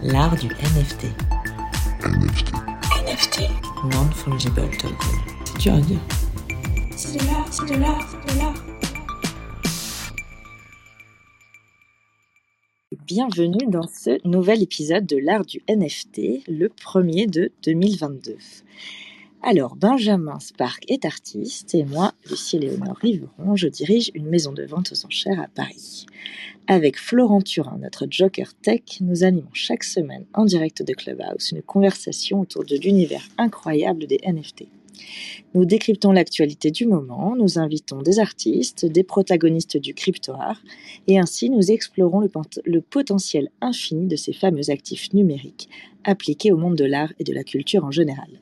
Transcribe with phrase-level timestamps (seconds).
[0.00, 1.06] L'art du NFT.
[2.04, 2.52] NFT.
[3.04, 3.40] NFT.
[3.92, 4.96] Non-fungible token.
[5.44, 5.98] C'est dur à dire.
[6.94, 8.54] C'est de l'art, c'est de l'art, c'est de l'art.
[13.06, 18.36] Bienvenue dans ce nouvel épisode de l'art du NFT, le premier de 2022.
[19.42, 24.64] Alors, Benjamin Spark est artiste et moi, Lucie Léonore Riveron, je dirige une maison de
[24.64, 26.06] vente aux enchères à Paris.
[26.66, 31.62] Avec Florent Turin, notre Joker Tech, nous animons chaque semaine en direct de Clubhouse une
[31.62, 34.66] conversation autour de l'univers incroyable des NFT.
[35.54, 40.60] Nous décryptons l'actualité du moment, nous invitons des artistes, des protagonistes du crypto-art,
[41.06, 42.30] et ainsi nous explorons le,
[42.64, 45.68] le, potentiel infini de ces fameux actifs numériques
[46.02, 48.40] appliqués au monde de l'art et de la culture en général.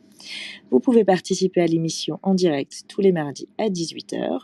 [0.71, 4.41] Vous pouvez participer à l'émission en direct tous les mardis à 18h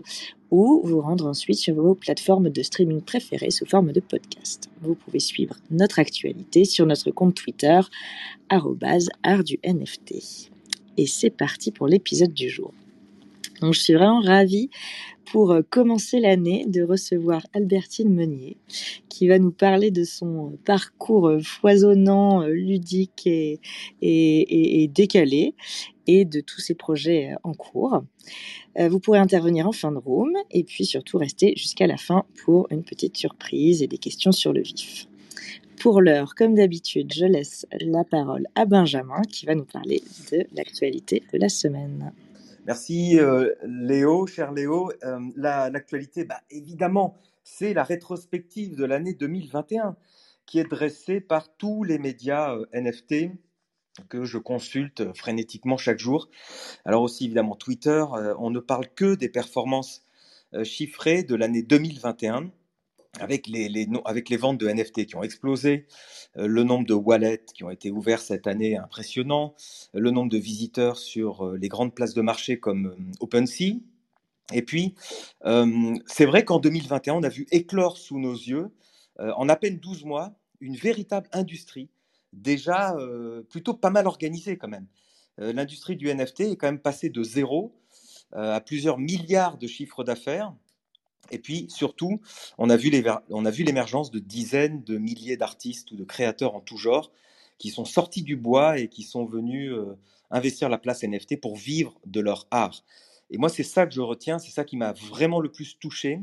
[0.50, 4.70] ou vous rendre ensuite sur vos plateformes de streaming préférées sous forme de podcast.
[4.82, 7.80] Vous pouvez suivre notre actualité sur notre compte Twitter
[8.48, 10.14] art du NFT.
[10.98, 12.72] Et c'est parti pour l'épisode du jour.
[13.62, 14.70] Je suis vraiment ravie
[15.24, 18.56] pour euh, commencer l'année de recevoir Albertine Meunier
[19.08, 25.54] qui va nous parler de son parcours euh, foisonnant, euh, ludique et décalé
[26.06, 28.02] et de tous ses projets en cours.
[28.78, 32.66] Vous pourrez intervenir en fin de room et puis surtout rester jusqu'à la fin pour
[32.70, 35.06] une petite surprise et des questions sur le vif.
[35.78, 40.46] Pour l'heure, comme d'habitude, je laisse la parole à Benjamin qui va nous parler de
[40.54, 42.12] l'actualité de la semaine.
[42.64, 44.92] Merci euh, Léo, cher Léo.
[45.02, 49.96] Euh, L'actualité, bah, évidemment, c'est la rétrospective de l'année 2021
[50.46, 53.32] qui est dressée par tous les médias euh, NFT
[54.08, 56.28] que je consulte frénétiquement chaque jour.
[56.84, 58.04] Alors aussi évidemment Twitter,
[58.38, 60.02] on ne parle que des performances
[60.62, 62.50] chiffrées de l'année 2021
[63.20, 65.86] avec les, avec les ventes de NFT qui ont explosé,
[66.38, 69.54] euh, le nombre de wallets qui ont été ouverts cette année impressionnant,
[69.92, 73.80] le nombre de visiteurs sur euh, les grandes places de marché comme euh, OpenSea.
[74.52, 74.94] Et puis,
[76.06, 78.70] c'est vrai qu'en 2021, on a vu éclore sous nos yeux,
[79.18, 81.88] en à peine 12 mois, une véritable industrie,
[82.34, 82.94] déjà
[83.48, 84.88] plutôt pas mal organisée quand même.
[85.38, 87.72] L'industrie du NFT est quand même passée de zéro
[88.32, 90.52] à plusieurs milliards de chiffres d'affaires
[91.30, 92.20] et puis surtout,
[92.58, 97.12] on a vu l'émergence de dizaines de milliers d'artistes ou de créateurs en tout genre
[97.58, 99.96] qui sont sortis du bois et qui sont venus euh,
[100.32, 102.82] investir la place NFT pour vivre de leur art.
[103.30, 106.20] Et moi, c'est ça que je retiens, c'est ça qui m'a vraiment le plus touché,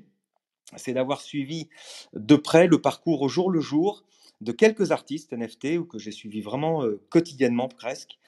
[0.76, 1.70] c'est d'avoir suivi
[2.14, 4.04] de près le parcours au jour le jour
[4.42, 8.20] de quelques artistes NFT ou que j'ai suivi vraiment euh, quotidiennement presque.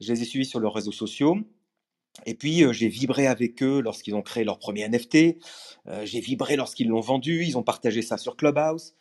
[0.00, 1.38] Je les ai suivis sur leurs réseaux sociaux,
[2.24, 5.36] et puis, j'ai vibré avec eux lorsqu'ils ont créé leur premier NFT.
[6.04, 7.44] J'ai vibré lorsqu'ils l'ont vendu.
[7.44, 8.94] Ils ont partagé ça sur Clubhouse.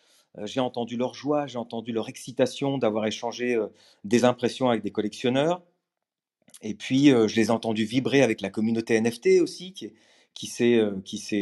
[0.44, 3.58] J'ai entendu leur joie, j'ai entendu leur excitation d'avoir échangé
[4.03, 5.64] des impressions avec des collectionneurs.
[6.62, 9.74] Et puis, je les ai entendus vibrer avec la communauté NFT aussi,
[10.34, 10.82] qui, s'est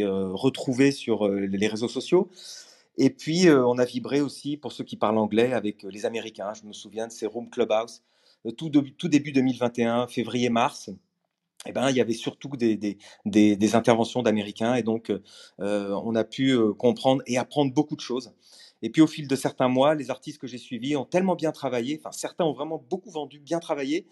[0.06, 2.30] retrouvée sur les réseaux sociaux.
[2.98, 6.54] Et puis, on a vibré aussi, pour ceux qui parlent anglais, avec les Américains.
[6.54, 8.04] Je me souviens de ces rooms Clubhouse,
[8.58, 10.92] tout, de, tout début 2021, février-mars
[11.66, 15.20] eh ben, il y avait surtout des, des, des, interventions d'Américains et donc euh,
[16.04, 18.34] on a pu euh, comprendre et apprendre beaucoup de choses.
[18.82, 21.52] Et puis au fil de certains mois, les artistes que j'ai suivis ont tellement bien
[21.52, 24.08] travaillé, enfin certains ont vraiment beaucoup vendu, bien travaillé,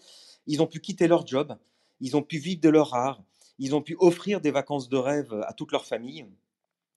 [0.46, 1.56] ils ont pu quitter leur job,
[2.00, 3.22] ils ont pu vivre de leur art,
[3.58, 6.26] ils ont pu offrir des vacances de rêve à toute leur famille.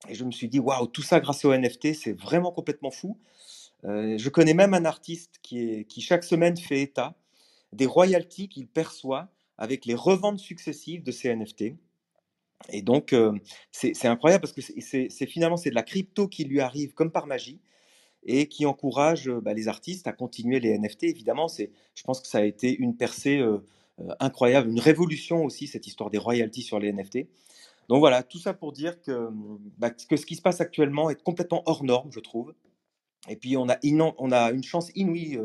[0.08, 3.18] Et je me suis dit, waouh, tout ça grâce au NFT, c'est vraiment complètement fou.
[3.84, 7.16] Euh, je connais même un artiste qui, qui chaque semaine fait état
[7.74, 11.76] des royalties qu'il perçoit avec les reventes successives de ces NFT.
[12.70, 13.34] Et donc, euh,
[13.72, 17.28] c'est incroyable parce que c'est finalement c'est de la crypto qui lui arrive comme par
[17.28, 17.60] magie
[18.24, 21.04] et qui encourage bah, les artistes à continuer les NFT.
[21.04, 23.60] Évidemment, c'est, je pense que ça a été une percée euh,
[24.00, 27.28] euh, incroyable, une révolution aussi cette histoire des royalties sur les NFT.
[27.88, 29.30] Donc voilà, tout ça pour dire que,
[29.78, 32.56] bah, que ce qui se passe actuellement est complètement hors norme, je trouve.
[33.28, 35.40] Et puis on a, une chance inouïe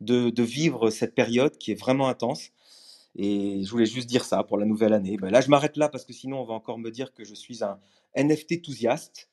[0.00, 2.50] de vivre cette période qui est vraiment intense.
[3.18, 5.16] Et je voulais juste dire ça pour la nouvelle année.
[5.16, 7.34] Ben là, je m'arrête là parce que sinon, on va encore me dire que je
[7.34, 7.78] suis un
[8.16, 9.28] NFT enthousiaste.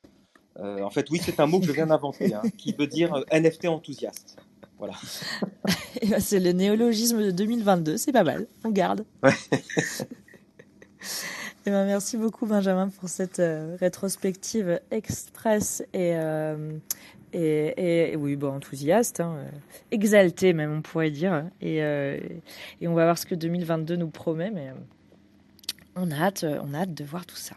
[0.59, 3.13] Euh, en fait, oui, c'est un mot que je viens d'inventer, hein, qui veut dire
[3.13, 4.37] euh, NFT enthousiaste.
[4.77, 4.93] Voilà.
[6.09, 9.05] ben, c'est le néologisme de 2022, c'est pas mal, on garde.
[9.21, 9.31] Ouais.
[11.65, 16.77] Eh ben, merci beaucoup Benjamin pour cette euh, rétrospective express et, euh,
[17.33, 19.49] et, oui, bon, enthousiaste, hein, euh,
[19.91, 21.45] exalté même, on pourrait dire.
[21.61, 22.19] Et, euh,
[22.81, 24.51] et, on va voir ce que 2022 nous promet.
[24.51, 24.71] Mais
[25.95, 27.55] On a hâte, on a hâte de voir tout ça.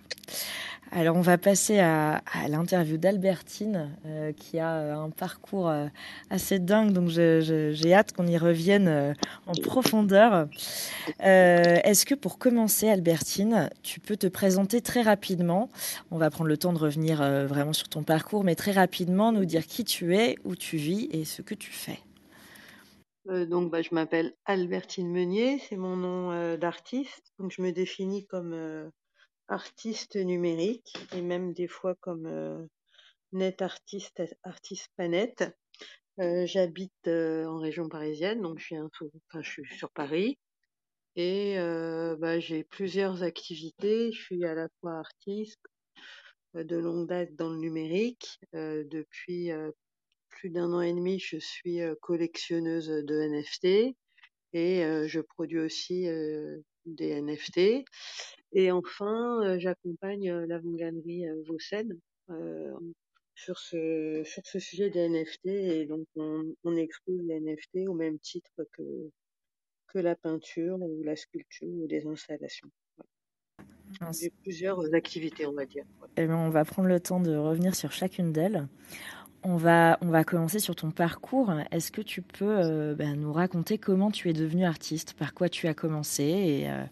[0.99, 5.89] Alors, on va passer à, l'interview d'Albertine, euh, qui a euh, un parcours euh,
[6.31, 9.15] assez dingue, donc j'ai hâte qu'on y revienne
[9.47, 10.49] en profondeur.
[11.21, 15.69] Est-ce que pour commencer, Albertine, tu peux te présenter très rapidement?
[16.11, 19.45] On va prendre le temps de revenir vraiment sur ton parcours, mais très rapidement nous
[19.45, 21.99] dire qui tu es, où tu vis et ce que tu fais.
[23.27, 27.35] Donc, bah, je m'appelle Albertine Meunier, c'est mon nom d'artiste.
[27.39, 28.91] Donc, je me définis comme
[29.49, 32.67] artiste numérique et même des fois comme euh,
[33.33, 35.45] net artiste, artiste pas net.
[36.19, 40.39] Euh, J'habite euh, en région parisienne, donc je suis, un, enfin, je suis sur Paris
[41.17, 41.57] et
[42.19, 44.13] bah, j'ai plusieurs activités.
[44.13, 45.63] Je suis à la fois artiste
[46.53, 48.39] de longue date dans le numérique.
[48.53, 49.51] Depuis
[50.29, 53.97] plus d'un an et demi, je suis collectionneuse de NFT
[54.53, 56.07] et je produis aussi
[56.85, 57.85] des NFT.
[58.53, 61.99] Et enfin, euh, j'accompagne euh, l'avant-galerie euh, Vaucène
[63.35, 67.93] sur ce sur ce sujet des NFT et donc on, on expose les NFT au
[67.93, 69.11] même titre que
[69.89, 72.69] que la peinture ou la sculpture ou des installations.
[72.97, 74.13] Voilà.
[74.13, 75.85] J'ai plusieurs activités, on va dire.
[76.17, 78.67] Eh bien, on va prendre le temps de revenir sur chacune d'elles.
[79.43, 81.53] On va, on va commencer sur ton parcours.
[81.71, 85.49] Est-ce que tu peux euh, ben, nous raconter comment tu es devenue artiste, par quoi
[85.49, 86.83] tu as commencé et, euh,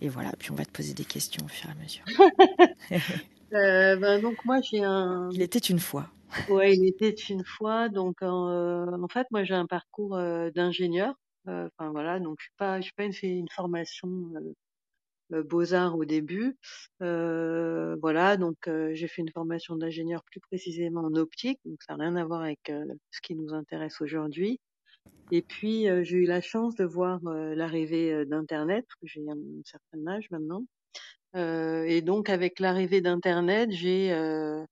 [0.00, 0.32] et voilà.
[0.38, 2.04] Puis on va te poser des questions au fur et à mesure.
[3.52, 5.28] euh, ben, donc moi j'ai un.
[5.32, 6.08] Il était une fois.
[6.48, 7.88] Ouais, il était une fois.
[7.88, 11.14] Donc euh, en fait moi j'ai un parcours euh, d'ingénieur.
[11.48, 14.54] Euh, Enfin voilà, donc je suis pas, je suis pas une, formation euh,
[15.30, 16.56] beaux-arts au début.
[17.02, 21.96] Euh, voilà, donc euh, j'ai fait une formation d'ingénieur plus précisément en optique, donc ça
[21.96, 24.60] n'a rien à voir avec euh, ce qui nous intéresse aujourd'hui.
[25.30, 29.36] Et puis euh, j'ai eu la chance de voir euh, l'arrivée euh, d'Internet, j'ai un,
[29.64, 30.64] certain âge maintenant.
[31.36, 34.64] Euh, et donc avec l'arrivée d'Internet, j'ai, euh,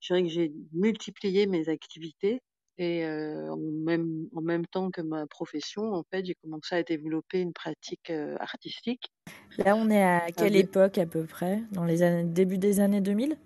[0.00, 2.40] je que j'ai multiplié mes activités.
[2.78, 6.82] Et euh, en même en même temps que ma profession, en fait, j'ai commencé à
[6.84, 9.10] développer une pratique euh, artistique.
[9.58, 11.60] Là, on est à quelle époque à peu près?
[11.72, 13.36] Dans les années, début des années 2000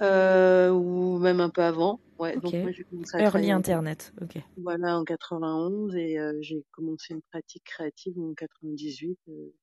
[0.00, 1.98] Euh, ou même un peu avant.
[2.20, 2.42] Ouais, Ok.
[2.44, 4.12] donc moi j'ai commencé à Early en, Internet.
[4.22, 4.38] Ok.
[4.56, 9.18] voilà, en 91 et j'ai commencé une pratique créative en 98.
[9.28, 9.54] euh,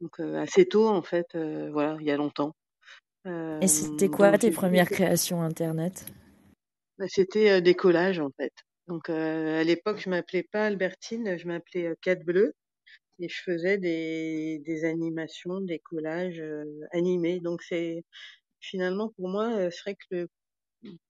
[0.00, 2.54] donc assez tôt en fait, voilà, il y a longtemps.
[3.26, 6.06] Et c'était quoi tes premières créations Internet?
[6.98, 8.52] Bah, c'était euh, des collages en fait.
[8.88, 12.54] Donc euh, à l'époque je m'appelais pas Albertine, je m'appelais euh, Cat Bleu
[13.20, 17.40] et je faisais des, des animations, des collages euh, animés.
[17.40, 18.04] Donc c'est
[18.60, 20.28] finalement pour moi, euh, c'est vrai que le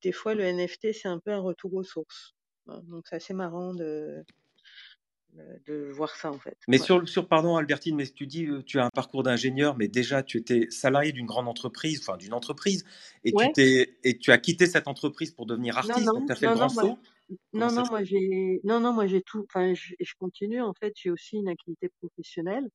[0.02, 2.34] des fois le NFT c'est un peu un retour aux sources.
[2.66, 4.24] Voilà, Donc c'est assez marrant de,
[5.66, 6.58] de voir ça en fait.
[6.68, 6.84] Mais Ouais.
[6.84, 10.22] sur, sur, pardon Albertine, mais tu dis euh, tu as un parcours d'ingénieur, mais déjà
[10.22, 12.84] tu étais salarié d'une grande entreprise, enfin d'une entreprise,
[13.24, 13.46] et, Ouais.
[13.46, 16.32] tu t'es, et tu as quitté cette entreprise pour devenir Non, artiste, non, donc tu
[16.32, 16.98] as fait non, le grand non, saut
[17.52, 20.72] non, non, moi j'ai, non, non, moi j'ai tout, enfin, je, et je continue en
[20.74, 22.68] fait, j'ai aussi une activité professionnelle,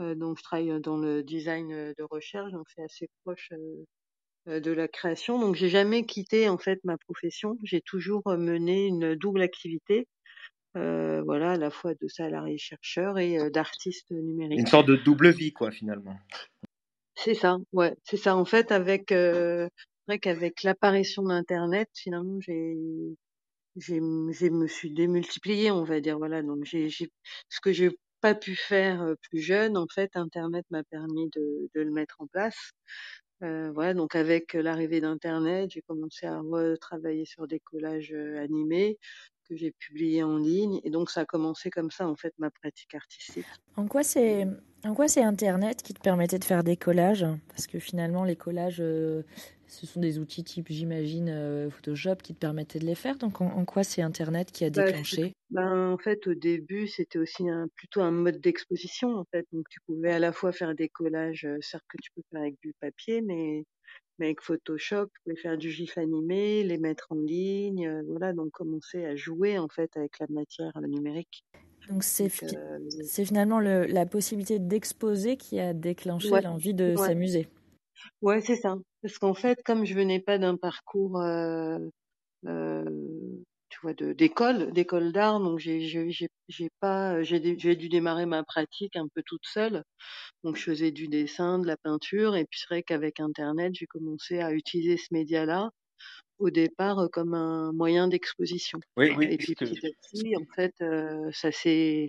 [0.00, 3.84] euh, donc je travaille dans le design euh, de recherche, donc c'est assez proche euh,
[4.48, 8.36] euh, de la création, donc j'ai jamais quitté en fait ma profession, j'ai toujours euh,
[8.38, 10.08] mené une double activité,
[10.76, 14.60] euh, voilà, à la fois de salarié chercheur et euh, d'artiste numérique.
[14.60, 16.16] Une sorte de double vie, quoi, finalement.
[17.14, 18.36] C'est ça, ouais, c'est ça.
[18.36, 19.68] En fait, avec, euh,
[20.06, 22.76] vrai qu'avec l'apparition d'Internet, finalement, j'ai,
[23.76, 24.00] j'ai,
[24.30, 26.42] j'ai me suis démultipliée, on va dire, voilà.
[26.42, 27.08] Donc, j'ai, j'ai,
[27.48, 27.90] ce que j'ai
[28.20, 32.16] pas pu faire euh, plus jeune, en fait, Internet m'a permis de, de le mettre
[32.20, 32.72] en place.
[33.42, 38.98] Euh, voilà, donc avec l'arrivée d'Internet, j'ai commencé à retravailler sur des collages euh, animés
[39.48, 42.50] que j'ai publiés en ligne, et donc ça a commencé comme ça, en fait, ma
[42.50, 43.46] pratique artistique.
[43.76, 44.46] En quoi c'est
[44.84, 47.26] en quoi c'est Internet qui te permettait de faire des collages?
[47.48, 49.22] Parce que finalement, les collages, euh,
[49.66, 53.16] ce sont des outils type, j'imagine, euh, Photoshop qui te permettaient de les faire.
[53.18, 55.32] Donc, en, en quoi c'est Internet qui a Bah, déclenché?
[55.50, 59.44] Ben, en fait, au début, c'était aussi un, plutôt un mode d'exposition, en fait.
[59.52, 62.42] Donc, tu pouvais à la fois faire des collages, euh, certes que tu peux faire
[62.42, 63.64] avec du papier, mais,
[64.18, 68.32] mais avec Photoshop, pouvais faire du GIF animé, les mettre en ligne, euh, voilà.
[68.32, 71.44] Donc, commencer à jouer, en fait, avec la matière numérique.
[71.88, 72.78] Donc, c'est euh,
[73.24, 77.48] finalement le- la possibilité d'exposer qui a déclenché ouais, l'envie de s'amuser.
[78.22, 78.76] ouais, c'est ça.
[79.02, 81.78] Parce qu'en fait, comme je venais pas d'un parcours, euh,
[83.76, 87.38] tu vois, de d'école, d'école d'art, donc j'ai, j'ai, pas, j'ai,
[87.76, 89.84] dû démarrer ma pratique un peu toute seule.
[90.44, 93.86] Donc je faisais du dessin, de la peinture, et puis c'est vrai qu'avec Internet, j'ai
[93.86, 95.70] commencé à utiliser ce média-là
[96.38, 98.80] au départ euh, comme un moyen d'exposition.
[98.96, 102.08] Oui, oui, Et puis petit à petit, en fait, euh, ça s'est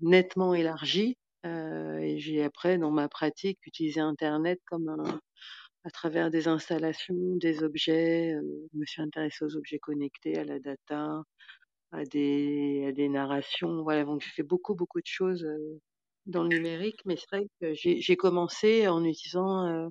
[0.00, 1.18] nettement élargi.
[1.44, 5.20] Euh, et j'ai après, dans ma pratique, utilisé Internet comme un,
[5.84, 8.32] à travers des installations, des objets.
[8.34, 8.42] euh,
[8.72, 11.22] je me suis intéressée aux objets connectés, à la data,
[11.92, 13.82] à des, à des narrations.
[13.82, 15.80] Voilà, donc j'ai fait beaucoup, beaucoup de choses euh,
[16.26, 19.88] dans le numérique, mais c'est vrai que j'ai commencé en utilisant euh,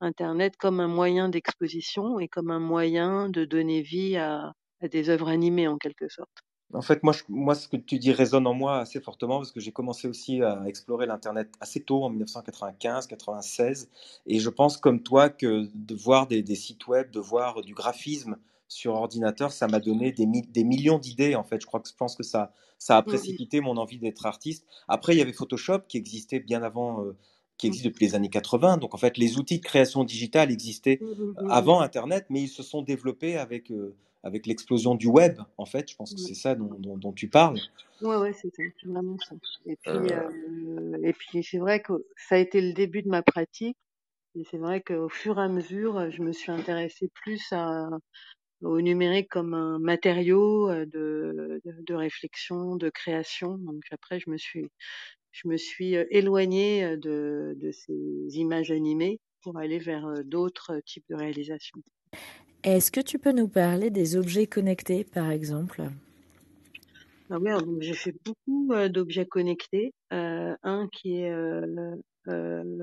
[0.00, 5.10] Internet comme un moyen d'exposition et comme un moyen de donner vie à, à des
[5.10, 6.30] œuvres animées en quelque sorte.
[6.72, 9.50] En fait, moi, je- moi, ce que tu dis résonne en moi assez fortement parce
[9.50, 13.88] que j'ai commencé aussi à explorer l'Internet assez tôt, en 1995-96.
[14.26, 17.74] Et je pense, comme toi, que de voir des, des sites web, de voir du
[17.74, 18.36] graphisme
[18.68, 21.34] sur ordinateur, ça m'a donné des, mi- des millions d'idées.
[21.34, 23.76] En fait, je crois que je pense que ça, ça a Mm, mm, précipité mon
[23.76, 24.64] envie d'être artiste.
[24.86, 27.16] Après, il y avait Photoshop qui existait bien avant, euh,
[27.58, 28.76] qui mm, existe depuis les années 80.
[28.76, 31.02] Donc, en fait, les outils de création digitale existaient
[31.46, 35.90] avant Internet, mais ils se sont développés avec, euh, avec l'explosion du web, en fait.
[35.90, 37.58] Je pense que c'est ça dont, dont- dont tu parles.
[38.00, 39.34] Ouais, ouais, c'est ça, c'est vraiment ça.
[39.66, 43.08] Et puis, Euh, euh, et puis c'est vrai que ça a été le début de
[43.08, 43.76] ma pratique.
[44.36, 47.88] Et c'est vrai qu'au fur et à mesure, je me suis intéressée plus à,
[48.62, 53.58] au numérique comme un matériau euh, de, de, de réflexion, de création.
[53.58, 54.68] Donc après, je me suis,
[55.32, 57.94] je me suis euh, éloignée de, de ces
[58.38, 61.80] images animées pour aller vers d'autres types de réalisations.
[62.62, 65.82] Est-ce que tu peux nous parler des objets connectés, par exemple?
[67.32, 69.94] Ah donc j'ai fait beaucoup euh, d'objets connectés.
[70.12, 71.96] Euh, un qui est euh,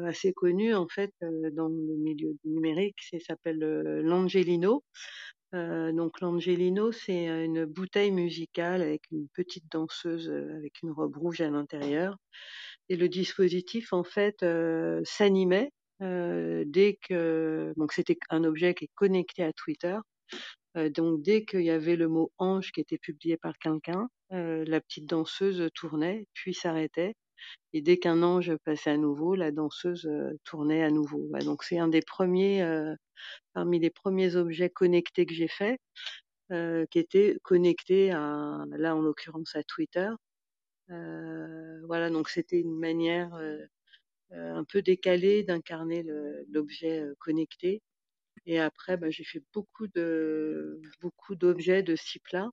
[0.05, 4.83] assez connu en fait dans le milieu du numérique, c'est s'appelle l'Angelino.
[5.53, 11.49] Donc l'Angelino, c'est une bouteille musicale avec une petite danseuse avec une robe rouge à
[11.49, 12.17] l'intérieur.
[12.89, 14.45] Et le dispositif en fait
[15.03, 19.97] s'animait euh, dès que donc c'était un objet qui est connecté à Twitter.
[20.77, 24.63] Euh, donc dès qu'il y avait le mot ange qui était publié par quelqu'un, euh,
[24.67, 27.15] la petite danseuse tournait puis s'arrêtait.
[27.73, 30.09] Et dès qu'un ange passait à nouveau, la danseuse
[30.43, 31.29] tournait à nouveau.
[31.41, 32.65] Donc c'est un des premiers,
[33.53, 35.79] parmi les premiers objets connectés que j'ai fait,
[36.49, 40.09] qui était connecté à, là en l'occurrence à Twitter.
[40.89, 43.39] Voilà, donc c'était une manière
[44.31, 46.03] un peu décalée d'incarner
[46.49, 47.81] l'objet euh, connecté.
[48.45, 52.49] Et après, bah, j'ai fait beaucoup de beaucoup d'objets de type-là,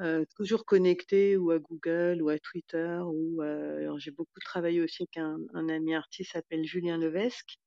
[0.00, 2.98] euh, toujours connectés ou à Google ou à Twitter.
[3.04, 7.58] Ou euh, j'ai beaucoup travaillé aussi avec un, ami artiste s'appelle Julien Levesque.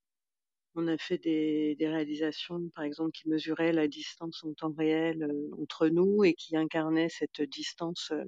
[0.75, 5.61] On a fait des, réalisations, par exemple, qui mesuraient la distance en temps réel euh,
[5.61, 8.23] entre nous et qui incarnaient cette distance euh,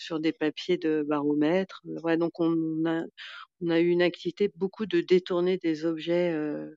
[0.00, 1.82] sur des papiers de baromètre.
[1.88, 2.54] Euh, Ouais, donc on
[2.86, 3.04] a
[3.62, 6.74] on a eu une activité beaucoup de détourner des objets euh,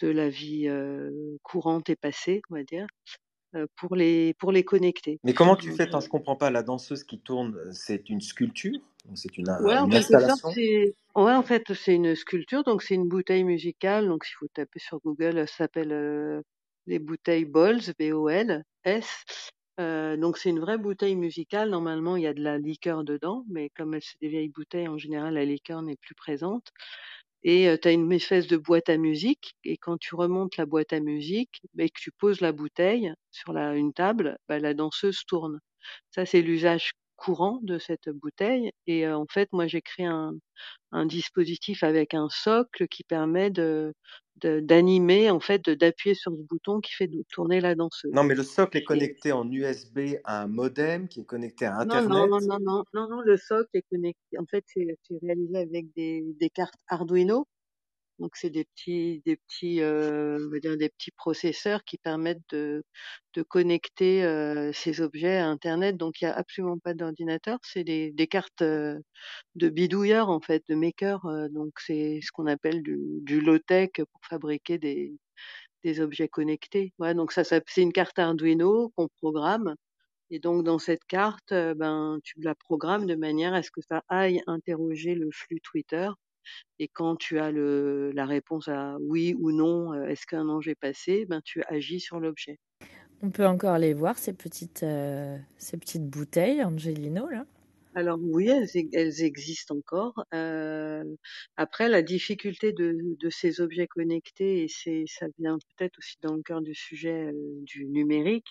[0.00, 1.10] de la vie euh,
[1.42, 2.86] courante et passée, on va dire,
[3.56, 5.20] euh, pour les pour les connecter.
[5.24, 5.82] mais comment tu fais?
[5.84, 6.50] Attends, je comprends pas.
[6.50, 8.78] La danseuse qui tourne, c'est une sculpture?
[9.06, 10.50] Donc c'est une, ouais, une sorte, installation?
[11.16, 14.06] ouais, en fait, c'est une sculpture, donc c'est une bouteille musicale.
[14.08, 16.42] Donc, s'il faut taper sur Google, ça s'appelle euh,
[16.86, 19.24] les bouteilles Bols, B-O-L-S.
[19.78, 21.70] Euh, donc, c'est une vraie bouteille musicale.
[21.70, 24.98] Normalement, il y a de la liqueur dedans, mais comme c'est des vieilles bouteilles, en
[24.98, 26.72] général, la liqueur n'est plus présente.
[27.44, 29.56] Et tu as une espèce de boîte à musique.
[29.64, 33.52] Et quand tu remontes la boîte à musique et que tu poses la bouteille sur
[33.52, 35.60] la, une table, bah, la danseuse tourne.
[36.10, 38.72] Ça, c'est l'usage courant de cette bouteille.
[38.86, 40.34] Et en fait, moi, j'ai créé un,
[40.92, 43.94] un dispositif avec un socle qui permet de
[44.36, 48.12] d'animer, en fait, d'appuyer sur ce bouton qui fait tourner la danseuse.
[48.12, 51.66] Non, mais le socle est Et connecté en USB à un modem qui est connecté
[51.66, 52.32] à non, non, Internet.
[52.32, 54.38] non, non, non, non, non, le socle est connecté.
[54.38, 57.46] En fait, c'est c'est réalisé avec des, des cartes Arduino.
[58.18, 62.42] Donc c'est des petits, des petits, euh, on va dire des petits processeurs qui permettent
[62.50, 62.82] de,
[63.34, 65.96] de connecter euh, ces objets à Internet.
[65.98, 68.98] Donc il y a absolument pas d'ordinateur, c'est des, des cartes euh,
[69.56, 71.24] de bidouilleurs en fait, de makers.
[71.26, 75.14] euh, donc c'est ce qu'on appelle du, du low tech pour fabriquer des,
[75.84, 76.92] des objets connectés.
[76.98, 79.74] Donc ça, ça c'est une carte Arduino qu'on programme.
[80.30, 83.80] Et donc dans cette carte, euh, ben tu la programmes de manière à ce que
[83.82, 86.08] ça aille interroger le flux Twitter
[86.78, 90.68] et quand tu as le, la réponse à oui ou non, euh, est-ce qu'un ange
[90.68, 92.58] est passé, ben tu agis sur l'objet.
[93.22, 97.46] On peut encore les voir, ces petites, euh, ces petites bouteilles Angelino, là
[97.94, 100.24] Alors oui, elles, e- elles existent encore.
[100.34, 101.02] Euh,
[101.56, 106.34] après, la difficulté de, de ces objets connectés, et c'est ça vient peut-être aussi dans
[106.34, 108.48] le cœur du sujet euh, du numérique,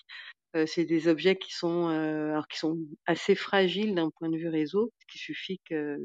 [0.56, 4.48] euh, c'est des objets qui sont, alors qui sont assez fragiles d'un point de vue
[4.48, 5.98] réseau, parce qu'il suffit que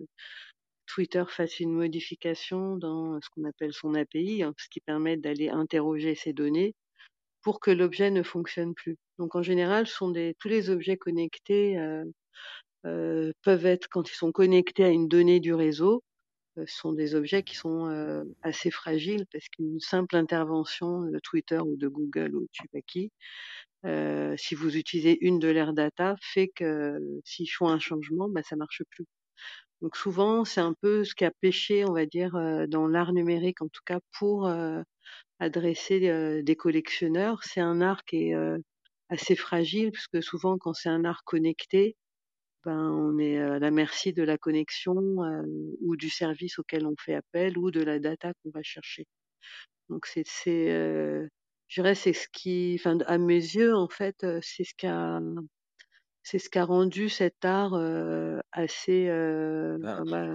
[0.91, 5.47] Twitter fasse une modification dans ce qu'on appelle son API, hein, ce qui permet d'aller
[5.47, 6.75] interroger ces données
[7.41, 8.97] pour que l'objet ne fonctionne plus.
[9.17, 12.03] Donc en général, tous les objets connectés euh,
[12.85, 16.03] euh, peuvent être quand ils sont connectés à une donnée du réseau,
[16.57, 21.77] euh, sont des objets qui sont assez fragiles parce qu'une simple intervention de Twitter ou
[21.77, 27.49] de Google ou de je si vous utilisez une de leurs data, fait que s'ils
[27.49, 29.05] font un changement, bah, ça marche plus.
[29.81, 33.13] Donc souvent, c'est un peu ce qui a pêché, on va dire, euh, dans l'art
[33.13, 34.83] numérique, en tout cas pour euh,
[35.39, 37.43] adresser euh, des collectionneurs.
[37.43, 38.35] C'est un art qui est
[39.09, 41.95] assez fragile, parce que souvent, quand c'est un art connecté,
[42.65, 44.95] ben, on est à la merci de la connexion
[45.81, 49.07] ou du service auquel on fait appel ou de la data qu'on va chercher.
[49.89, 51.27] Donc c'est, je
[51.75, 54.87] dirais, c'est ce qui, à mes yeux, en fait, c'est ce qui
[56.23, 60.33] c'est ce qui a rendu cet art euh, assez, euh, Ben, enfin,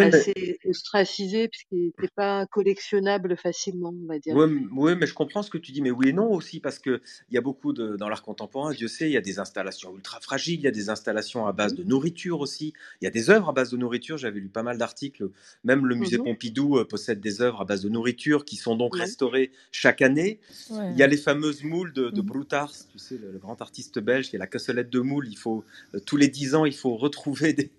[0.00, 4.34] assez, mais, ostracisé puisqu'il n'était pas collectionnable facilement, on va dire.
[4.34, 7.00] ouais, mais je comprends ce que tu dis, mais oui et non aussi, parce que
[7.30, 9.94] il y a beaucoup de, dans l'art contemporain, Dieu sait, il y a des installations
[9.94, 13.10] ultra fragiles, il y a des installations à base de nourriture aussi, il y a
[13.10, 15.28] des œuvres à base de nourriture, j'avais lu pas mal d'articles,
[15.64, 16.24] même le musée Mhm.
[16.24, 19.00] Pompidou euh, possède des œuvres à base de nourriture qui sont donc Ouais.
[19.02, 20.40] restaurées chaque année.
[20.70, 20.90] Ouais.
[20.92, 22.20] Il y a les fameuses moules de, de.
[22.20, 25.26] Broutars, tu sais, le, le grand artiste belge qui a la cassolette de moules.
[25.28, 27.70] Il faut, euh, tous les dix ans, il faut retrouver des,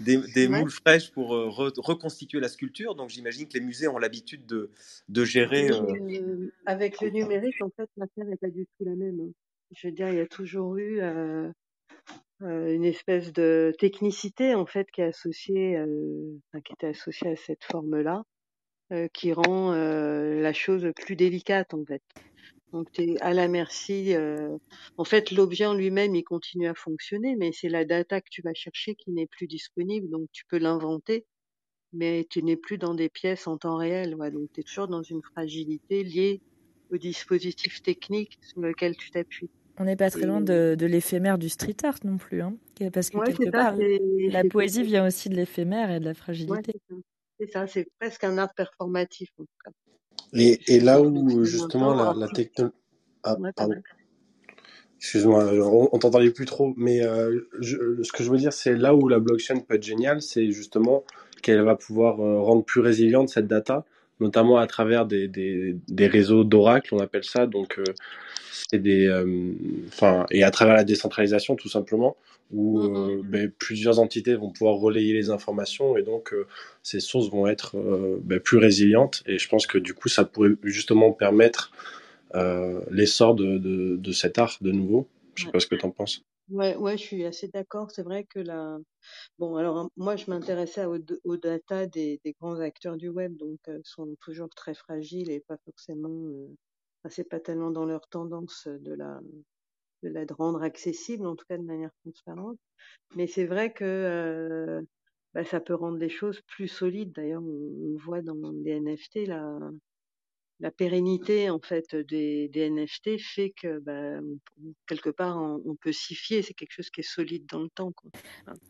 [0.00, 0.58] des, des Ouais.
[0.60, 2.94] moules fraîches pour re- reconstituer la sculpture.
[2.94, 4.70] Donc j'imagine que les musées ont l'habitude de,
[5.08, 5.70] de gérer.
[5.70, 9.20] Euh, euh, avec le numérique, en fait, l'affaire n'est pas du tout la même.
[9.20, 9.32] hein.
[9.74, 11.50] Je veux dire, il y a toujours eu euh,
[12.42, 17.30] euh, une espèce de technicité, en fait, qui est associée, euh, enfin, qui était associée
[17.30, 18.24] à cette forme-là,
[18.92, 22.02] euh, qui rend euh, la chose plus délicate, en fait.
[22.72, 24.14] Donc, tu es à la merci.
[24.14, 24.56] euh,
[24.96, 28.42] En fait, l'objet en lui-même, il continue à fonctionner, mais c'est la data que tu
[28.42, 30.08] vas chercher qui n'est plus disponible.
[30.08, 31.26] Donc, tu peux l'inventer,
[31.92, 34.14] mais tu n'es plus dans des pièces en temps réel.
[34.14, 34.30] Ouais.
[34.30, 36.40] Donc, tu es toujours dans une fragilité liée
[36.90, 39.50] au dispositif technique sur lequel tu t'appuies.
[39.78, 42.54] On n'est pas très loin de, de l'éphémère du street art non plus, hein,
[42.92, 43.50] parce que ouais, quelque ça.
[43.50, 46.72] part, la poésie vient aussi de l'éphémère et de la fragilité.
[47.40, 47.66] C'est ça.
[47.66, 49.70] C'est presque un art performatif, en tout cas.
[50.34, 52.74] Et, et là où justement la, la technologie...
[53.24, 53.74] Ah, pardon.
[54.98, 58.76] Excuse-moi, on, on t'entendait plus trop, mais euh, je- ce que je veux dire, c'est
[58.76, 61.02] là où la blockchain peut être géniale, c'est justement
[61.42, 63.84] qu'elle va pouvoir euh, rendre plus résiliente cette data,
[64.20, 67.46] notamment à travers des, des, des réseaux d'oracle, on appelle ça.
[67.46, 67.84] Donc, euh,
[68.70, 69.52] c'est des, euh,
[69.88, 72.16] enfin, et à travers la décentralisation, tout simplement,
[72.52, 73.10] où Mm, mm.
[73.10, 76.46] euh, ben, plusieurs entités vont pouvoir relayer les informations et donc euh,
[76.82, 77.76] ces sources vont être
[78.22, 79.22] ben, plus résilientes.
[79.26, 81.72] Et je pense que du coup, ça pourrait justement permettre
[82.90, 85.06] l'essor de, de, de cet art de nouveau.
[85.34, 86.22] Je sais pas ce que tu en penses.
[86.50, 87.90] Ouais, ouais, je suis assez d'accord.
[87.90, 88.78] C'est vrai que la,
[89.38, 93.36] bon, alors hein, moi, je m'intéressais aux, aux data des, des grands acteurs du web,
[93.36, 96.48] donc euh, sont toujours très fragiles et pas forcément, euh,
[97.08, 99.20] c'est pas tellement dans leur tendance de la,
[100.02, 102.58] de la rendre accessible, en tout cas de manière transparente.
[103.16, 104.82] Mais c'est vrai que euh,
[105.34, 107.12] bah, ça peut rendre les choses plus solides.
[107.12, 109.58] D'ailleurs, on, on voit dans les NFT la,
[110.62, 114.20] la pérennité en fait des, NFT fait que bah,
[114.86, 116.42] quelque part on, peut s'y fier.
[116.42, 117.92] C'est quelque chose qui est solide dans le temps.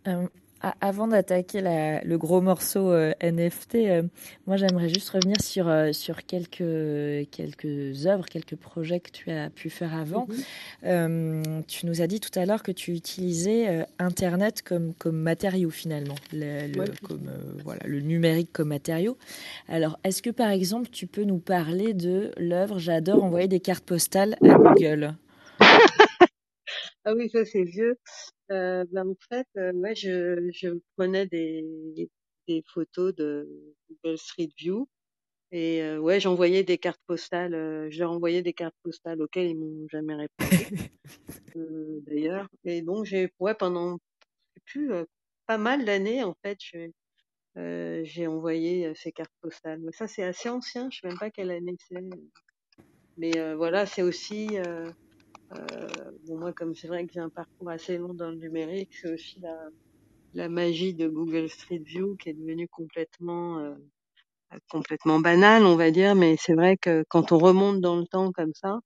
[0.08, 0.26] Euh,
[0.80, 4.02] avant d'attaquer le gros morceau euh, NFT, euh,
[4.46, 9.50] moi j'aimerais juste revenir sur, euh, sur quelques, quelques œuvres, quelques projets que tu as
[9.50, 10.26] pu faire avant.
[10.82, 11.62] Mhm.
[11.66, 16.14] Tu nous as dit tout à l'heure que tu utilisais Internet comme, comme matériau finalement,
[16.32, 17.30] le, le- Ouais, c'est comme,
[17.64, 19.16] voilà, le numérique comme matériau.
[19.68, 23.84] Alors, est-ce que par exemple tu peux nous parler de l'œuvre J'adore envoyer des cartes
[23.84, 25.14] postales à Google?
[27.04, 27.98] Ah oui, ça c'est vieux.
[28.52, 31.64] Euh, ben, en fait, euh, ouais, je, je prenais des,
[32.48, 33.48] des photos de
[33.88, 34.88] Google Street View
[35.52, 37.54] et euh, ouais, j'envoyais des cartes postales.
[37.54, 40.90] euh, je leur envoyais des cartes postales auxquelles ils m'ont jamais répondu
[41.56, 42.48] euh, d'ailleurs.
[42.64, 45.04] Et donc j'ai, ouais, pendant je sais plus euh,
[45.46, 46.58] pas mal d'années en fait,
[47.58, 49.80] euh, j'ai envoyé euh, ces cartes postales.
[49.80, 52.02] Mais ça c'est assez ancien, je sais même pas quelle année c'est.
[53.18, 54.90] Mais euh, voilà, c'est aussi euh,
[56.26, 59.12] bon moi comme c'est vrai que j'ai un parcours assez long dans le numérique, c'est
[59.12, 59.56] aussi la
[60.34, 63.74] la magie de Google Street View qui est devenue complètement euh,
[64.70, 68.32] complètement banale, on va dire, mais c'est vrai que quand on remonte dans le temps
[68.32, 68.80] comme ça,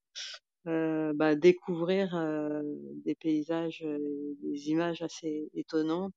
[0.69, 2.63] euh, bah, découvrir euh,
[3.05, 3.99] des paysages, euh,
[4.43, 6.15] des images assez étonnantes,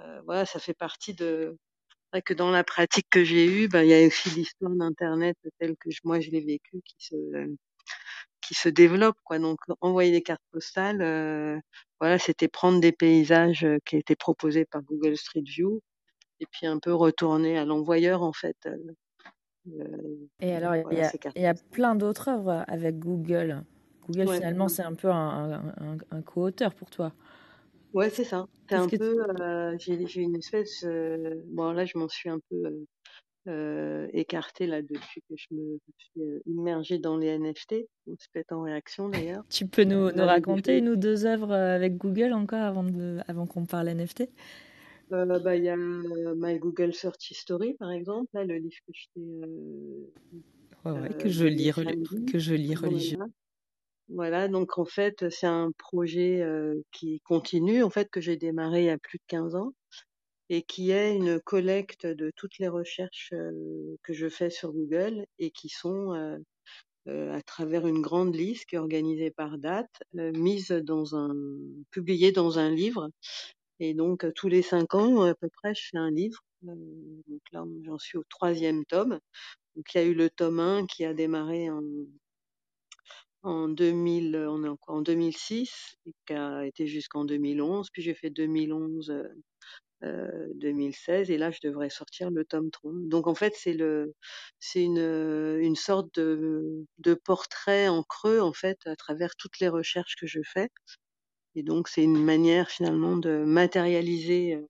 [0.00, 1.56] euh, voilà, ça fait partie de.
[2.12, 4.72] C'est vrai que dans la pratique que j'ai eue, bah, il y a aussi l'histoire
[4.72, 7.16] d'Internet telle que je- moi je l'ai vécue qui se
[8.42, 9.38] qui se développe, quoi.
[9.38, 11.58] Donc envoyer des cartes postales, euh,
[12.00, 15.80] voilà, c'était prendre des paysages euh, qui étaient proposés par Google Street View
[16.40, 18.56] et puis un peu retourner à l'envoyeur en fait.
[18.66, 18.78] euh,
[20.40, 23.62] Et alors, il y voilà y a plein d'autres œuvres avec Google.
[24.08, 24.70] Google, Ouais, finalement, ouais.
[24.70, 25.14] c'est un peu un,
[25.52, 27.12] un- un- un co-auteur pour toi.
[27.92, 28.46] Ouais, c'est ça.
[28.68, 29.16] C'est un peu,
[29.78, 30.84] j'ai une espèce,
[31.46, 32.86] bon là je m'en suis un peu
[33.48, 37.86] euh, euh, écartée là depuis que je me suis euh, immergée dans les NFT.
[38.06, 39.44] On se pète en réaction d'ailleurs.
[39.48, 42.84] tu peux nous, On nous raconter une ou deux œuvres euh, avec Google encore avant,
[42.84, 44.28] de, avant qu'on parle NFT
[45.12, 48.76] Euh, bah, il y a euh, My Google Search History par exemple, là le livre
[48.86, 50.10] que je t'ai euh,
[50.84, 51.72] Ouais, ouais, euh, que je lis,
[52.30, 53.26] que je lis religieusement.
[53.26, 53.32] Voilà.
[54.08, 58.82] Voilà, donc en fait c'est un projet euh, qui continue en fait que j'ai démarré
[58.82, 59.72] il y a plus de 15 ans
[60.52, 65.24] et qui est une collecte de toutes les recherches euh, que je fais sur Google
[65.38, 66.36] et qui sont euh,
[67.08, 71.34] euh, à travers une grande liste qui est organisée par date, mise dans un,
[71.90, 73.08] publiée dans un livre.
[73.80, 76.44] Et donc tous les cinq ans à peu près, je fais un livre.
[76.60, 79.18] Donc là, j'en suis au troisième tome.
[79.74, 81.82] Donc il y a eu le tome 1 qui a démarré en
[83.42, 87.88] en 2000, euh, on est en 2006 et qui a été jusqu'en 2011.
[87.90, 89.10] Puis j'ai fait 2011,
[90.04, 92.92] euh, euh, 2016 et là je devrais sortir le tome 3.
[93.04, 93.72] Donc en fait c'est
[94.84, 100.40] une, sorte de, portrait en creux en fait à travers toutes les recherches que je
[100.44, 100.70] fais.
[101.54, 104.66] Et donc c'est une manière finalement de matérialiser euh,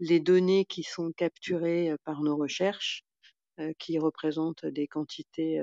[0.00, 3.04] les données qui sont capturées euh, par nos recherches,
[3.78, 5.60] qui représentent des quantités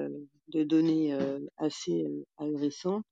[0.50, 1.18] de données
[1.58, 2.06] assez
[2.38, 3.04] ahurissantes.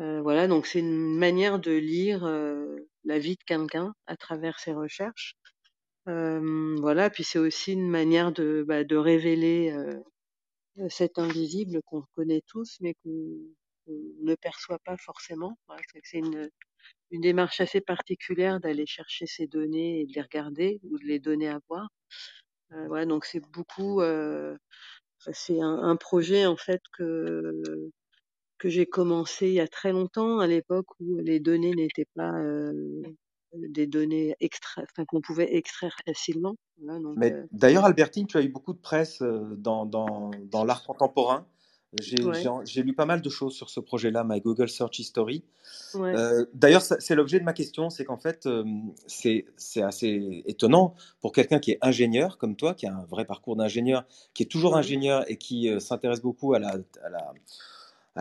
[0.00, 4.58] Euh, voilà, donc c'est une manière de lire euh, la vie de quelqu'un à travers
[4.58, 5.34] ses recherches.
[6.08, 10.00] Euh, voilà, puis c'est aussi une manière de, bah, de révéler euh,
[10.88, 13.10] cet invisible qu'on connaît tous, mais qu'on
[13.88, 15.58] ne perçoit pas forcément.
[16.04, 16.48] C'est une,
[17.10, 21.20] une démarche assez particulière d'aller chercher ces données et de les regarder ou de les
[21.20, 21.88] donner à voir.
[22.72, 24.56] Euh, voilà, donc c'est beaucoup, euh,
[25.32, 27.90] c'est un projet en fait que
[28.60, 32.32] que j'ai commencé il y a très longtemps, à l'époque où les données n'étaient pas
[32.38, 33.02] euh,
[33.54, 36.54] des données extra, qu'on pouvait extraire facilement.
[36.80, 40.30] Voilà, donc Mais euh, d'ailleurs, Albertine, tu as eu beaucoup de presse euh, dans, dans,
[40.44, 41.46] dans l'art contemporain.
[41.98, 45.42] J'ai ouais, lu pas mal de choses sur ce projet-là, My Google Search History.
[45.94, 48.64] ouais, Euh, D'ailleurs, c'est l'objet de ma question, c'est qu'en fait, euh,
[49.08, 53.24] c'est c'est assez étonnant pour quelqu'un qui est ingénieur comme toi, qui a un vrai
[53.24, 57.32] parcours d'ingénieur, qui est toujours ingénieur et qui euh, s'intéresse beaucoup à la, à la,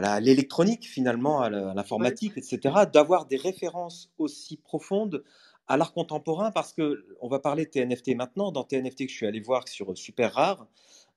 [0.03, 5.23] à l'électronique finalement, à l'informatique, etc., d'avoir des références aussi profondes
[5.67, 8.51] à l'art contemporain, parce que on va parler de TNFT maintenant.
[8.51, 10.67] Dans TNFT que je suis allé voir sur Super Rare,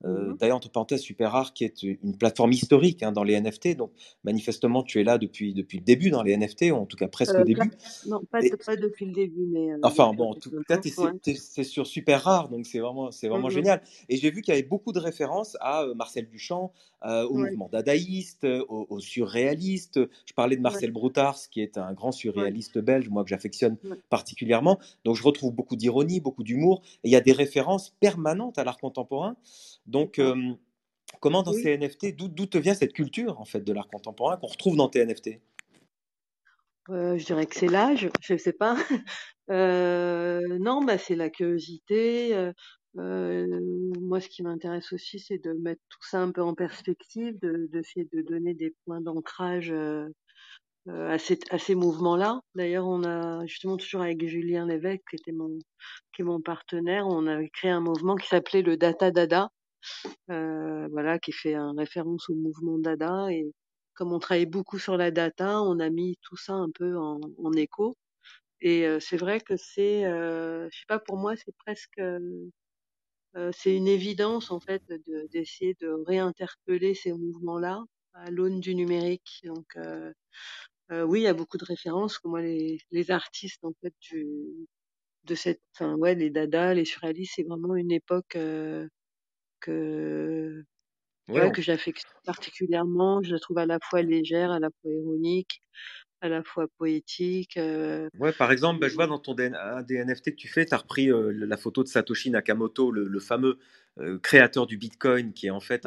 [0.05, 3.39] euh, mhm, d'ailleurs entre parenthèses Super Rare qui est une plateforme historique hein, dans les
[3.39, 3.91] NFT, donc
[4.23, 7.07] manifestement tu es là depuis depuis le début dans les NFT, ou en tout cas
[7.07, 7.71] presque au Euh, pla- début.
[8.05, 10.79] non, pas, Et- de- pas depuis le début, mais euh, Enfin bon, en tout cas,
[10.97, 13.81] Ouais, c'est sur Super Rare, donc c'est vraiment, vraiment mhm, génial.
[14.09, 16.71] Et j'ai vu qu'il y avait beaucoup de références à euh, Marcel Duchamp,
[17.05, 19.99] au ouais, mouvement dadaïste, au, au surréaliste.
[20.25, 23.29] Je parlais de ouais, Marcel Broutars, qui est un grand ouais, surréaliste belge, moi que
[23.29, 24.79] j'affectionne ouais, particulièrement.
[25.03, 28.63] Donc je retrouve beaucoup d'ironie, beaucoup d'humour, et il y a des références permanentes à
[28.63, 29.35] l'art contemporain.
[29.85, 30.35] Donc euh,
[31.21, 31.61] comment dans Oui.
[31.63, 34.89] ces NFT, d'où te vient cette culture en fait de l'art contemporain qu'on retrouve dans
[34.89, 35.39] tes NFT
[36.89, 38.75] Euh, je dirais que c'est l'âge, je sais pas.
[39.49, 42.33] Euh, non, bah c'est la curiosité.
[42.95, 47.67] moi, ce qui m'intéresse aussi, c'est de mettre tout ça un peu en perspective, de
[47.71, 49.73] de donner des points d'ancrage
[50.87, 52.41] à, ces, à ces mouvements-là.
[52.55, 55.59] D'ailleurs, on a justement toujours avec Julien Lévesque, qui était mon
[56.13, 59.49] qui est mon partenaire, on avait créé un mouvement qui s'appelait le Data Dada,
[60.27, 63.27] voilà, qui fait référence au mouvement Dada.
[63.31, 63.51] Et
[63.95, 67.19] comme on travaille beaucoup sur la data, on a mis tout ça un peu en,
[67.53, 67.95] écho.
[68.61, 72.19] Et euh, c'est vrai que c'est, euh, je sais pas, pour moi, c'est presque, euh,
[73.35, 78.75] euh, c'est une évidence en fait de- d'essayer de réinterpeller ces mouvements-là à l'aune du
[78.75, 79.41] numérique.
[79.45, 80.13] Donc euh,
[80.91, 82.19] euh, oui, il y a beaucoup de références.
[82.25, 83.73] Moi, les, artistes en
[85.25, 88.87] de cette, enfin ouais, les Dada, les surréalistes, c'est vraiment une époque euh,
[89.63, 90.63] que
[91.29, 93.21] ouais, que j'affectionne particulièrement.
[93.23, 95.61] Je la trouve à la fois légère, à la fois ironique,
[96.21, 97.57] à la fois poétique.
[97.57, 100.47] euh, Ouais, par exemple, bah, je vois dans ton DN un des NFT que tu
[100.47, 103.57] fais, tu as repris euh, la photo de Satoshi Nakamoto, le, le fameux
[103.99, 105.85] euh, créateur du Bitcoin, qui est en fait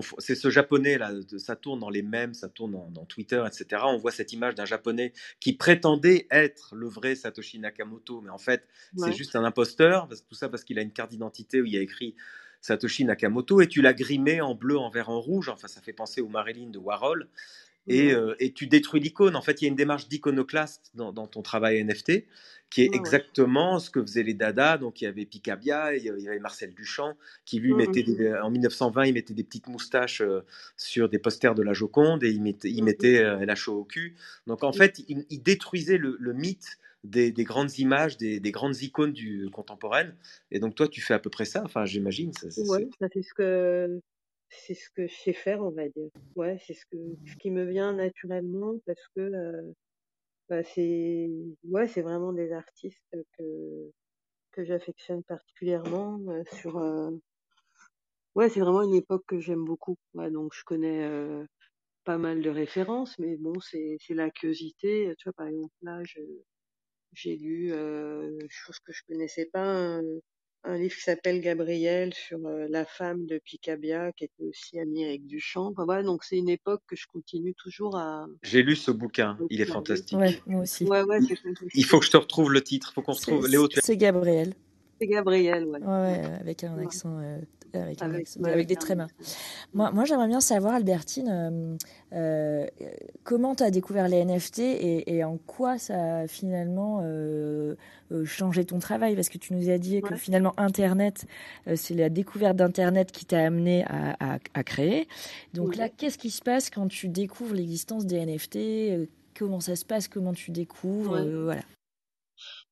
[0.00, 3.04] f- c'est ce japonais là, de- ça tourne dans les mèmes, ça tourne dans, dans
[3.06, 3.88] Twitter, etc.
[3.88, 8.38] On voit cette image d'un japonais qui prétendait être le vrai Satoshi Nakamoto, mais en
[8.38, 11.72] fait, c'est juste un imposteur, tout ça parce qu'il a une carte d'identité où il
[11.72, 12.14] y a écrit
[12.64, 15.50] Satoshi Nakamoto, et tu l'as grimé en bleu, en vert, en rouge.
[15.50, 17.28] Enfin, ça fait penser au Marilyn de Warhol.
[17.86, 19.36] et, euh, et tu détruis l'icône.
[19.36, 22.24] En fait, il y a une démarche d'iconoclaste dans, dans ton travail NFT
[22.70, 22.96] qui est ouais.
[22.96, 24.78] exactement ce que faisaient les Dada.
[24.78, 28.50] Donc, il y avait Picabia, il y avait Marcel Duchamp, qui lui mettait des- en
[28.50, 30.40] 1920, il mettait des petites moustaches euh,
[30.78, 33.84] sur des posters de la Joconde et il mettait, il mettait euh, la show au
[33.84, 34.16] cul.
[34.46, 38.52] Donc, en fait, il, il détruisait le, le mythe des, des grandes images, des, des
[38.52, 40.16] grandes icônes du contemporaine.
[40.50, 41.62] Et donc, toi, tu fais à peu près ça.
[41.64, 42.32] Enfin, j'imagine.
[42.32, 42.50] c'est-
[43.00, 44.00] ça c'est ce que
[44.50, 46.10] c'est ce que je sais faire, on va dire.
[46.36, 49.72] Ouais, c'est ce que ce qui me vient naturellement parce que euh,
[50.48, 51.30] bah, c'est
[51.64, 53.04] ouais, c'est vraiment des artistes
[53.38, 53.90] que
[54.52, 57.10] que j'affectionne particulièrement euh, sur euh,
[58.34, 59.96] ouais, c'est vraiment une époque que j'aime beaucoup.
[60.14, 61.08] Ouais, donc je connais
[62.04, 65.14] pas mal de références, mais bon, c'est c'est la curiosité.
[65.18, 66.20] Tu vois, par exemple là, je
[67.14, 70.02] j'ai lu euh, chose que je connaissais pas un,
[70.64, 75.04] un livre qui s'appelle Gabriel sur euh, la femme de Picabia qui était aussi amie
[75.04, 75.70] avec Duchamp.
[75.72, 79.38] Enfin, voilà, donc c'est une époque que je continue toujours à J'ai lu ce bouquin.
[79.50, 80.18] Il est fantastique.
[80.18, 80.84] Ouais, moi aussi.
[80.84, 81.36] Ouais, ouais, c'est
[81.74, 82.90] Il faut que je te retrouve le titre.
[82.90, 83.48] Il faut qu'on C'est retrouve.
[83.48, 84.54] Léo, c'est Gabriel.
[85.00, 85.80] C'est Gabriel, ouais.
[85.80, 86.84] Ouais, ouais, avec un Ouais.
[86.84, 87.38] accent, euh,
[87.74, 88.12] avec, un
[88.44, 89.06] Avec, des trémas.
[89.72, 91.76] Moi, moi j'aimerais bien savoir, Albertine, euh,
[92.12, 92.66] euh,
[93.24, 97.74] comment tu as découvert les NFT et, et en quoi ça a finalement euh,
[98.12, 99.14] euh, changé ton travail?
[99.14, 100.16] Parce que tu nous as dit que Ouais.
[100.18, 101.26] finalement, Internet,
[101.68, 105.08] euh, c'est la découverte d'Internet qui t'a amené à, à- à créer.
[105.54, 109.06] Donc là, qu'est-ce qui se passe quand tu découvres l'existence des NFT Euh,
[109.36, 110.06] Comment ça se passe?
[110.06, 111.14] Comment tu découvres?
[111.14, 111.18] Ouais.
[111.22, 111.62] Euh, Voilà.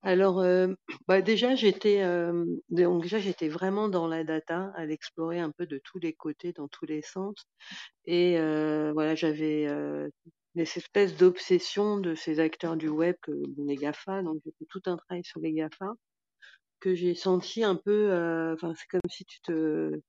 [0.03, 0.67] Alors, euh,
[1.07, 5.65] bah déjà, j'étais euh, donc déjà j'étais vraiment dans la data, à l'explorer un peu
[5.65, 7.35] de tous les côtés, dans tous les sens.
[8.05, 9.67] Et euh, voilà, j'avais
[10.55, 13.31] des espèces d'obsession de ces acteurs du web, que,
[13.65, 15.93] les GAFA, donc j'ai fait tout un travail sur les GAFA,
[16.81, 18.11] que j'ai senti un peu,
[18.53, 19.99] enfin c'est comme si tu te,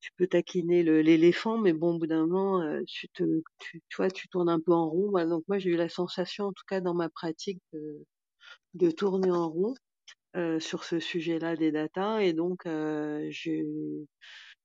[0.00, 3.24] tu peux taquiner l'éléphant, mais bon, au bout d'un moment, tu te,
[3.58, 5.12] tu, tu tu tournes un peu en rond.
[5.26, 8.04] Donc moi j'ai eu la sensation, en tout cas dans ma pratique, de,
[8.74, 9.74] de tourner en rond
[10.36, 13.30] euh, sur ce sujet-là des data, et donc euh,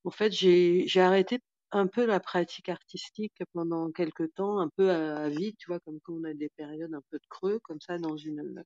[0.03, 1.39] en fait, j'ai arrêté
[1.71, 5.99] un peu la pratique artistique pendant quelques temps, un peu à, vide, tu vois, comme
[6.01, 8.63] quand on a des périodes un peu de creux, comme ça, dans une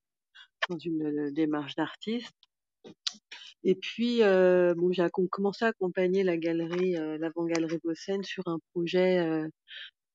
[0.70, 2.34] dans une euh, démarche d'artiste.
[3.64, 9.50] Et puis, bon, j'ai commencé à accompagner la galerie, l'avant-galerie Bossen sur un projet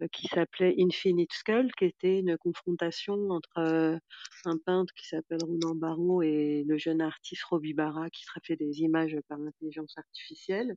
[0.09, 3.99] qui s'appelait Infinite Skull, qui était une confrontation entre euh,
[4.45, 8.81] un peintre qui s'appelle Ronan Barrault et le jeune artiste Roby Barra qui se des
[8.81, 10.75] images par intelligence artificielle.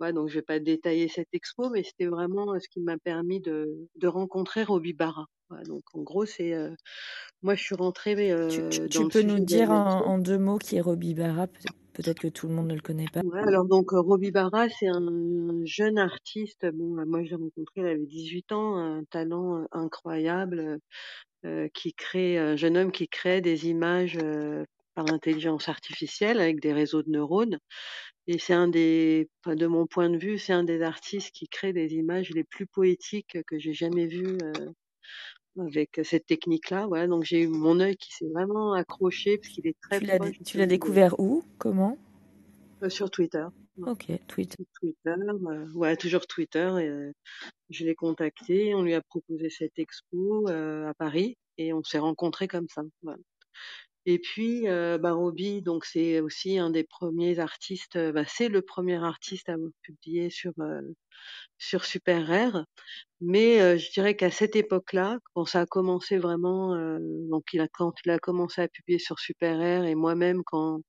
[0.00, 2.98] Ouais, donc je vais pas détailler cette expo, mais c'était vraiment euh, ce qui m'a
[2.98, 5.26] permis de, de rencontrer Roby Barra.
[5.66, 6.70] Donc en gros, c'est euh,
[7.42, 10.80] moi je suis rentrée Tu, euh, tu- peux nous dire en, deux mots qui est
[10.80, 11.46] Roby Barra?
[11.46, 13.20] Peut- Peut-être que tout le monde ne le connaît pas.
[13.22, 16.66] Ouais, alors donc euh, Roby Barra, c'est un jeune artiste.
[16.72, 20.78] Bon, euh, moi je l'ai rencontré, il avait 18 ans, un talent euh, incroyable,
[21.46, 24.18] euh, qui crée, un jeune homme qui crée des images
[24.94, 27.58] par intelligence artificielle avec des réseaux de neurones.
[28.28, 31.72] Et c'est un des, de mon point de vue, c'est un des artistes qui crée
[31.74, 34.70] des images les plus poétiques que j'ai jamais vues euh,
[35.58, 36.86] avec cette technique-là.
[36.86, 40.06] Voilà, donc j'ai eu mon œil qui s'est vraiment accroché parce qu'il est très Tu
[40.06, 41.44] l'as tu l'as découvert où?
[41.58, 41.96] Comment?
[42.82, 43.46] Euh, sur Twitter.
[43.86, 44.56] Ok, tweet.
[44.78, 46.70] Twitter, euh, ouais, toujours Twitter.
[46.80, 47.12] Et, euh,
[47.70, 51.98] je l'ai contacté, on lui a proposé cette expo euh, à Paris et on s'est
[51.98, 52.82] rencontrés comme ça.
[53.02, 53.18] Voilà.
[54.06, 58.48] Et puis, euh, bah, Roby, donc c'est aussi un des premiers artistes, euh, bah, c'est
[58.48, 60.80] le premier artiste à publié sur euh,
[61.58, 62.64] sur Super Rare.
[63.20, 66.98] Mais euh, je dirais qu'à cette époque-là, quand ça a commencé vraiment, euh,
[67.30, 70.82] donc il a quand il a commencé à publier sur Super Rare et moi-même quand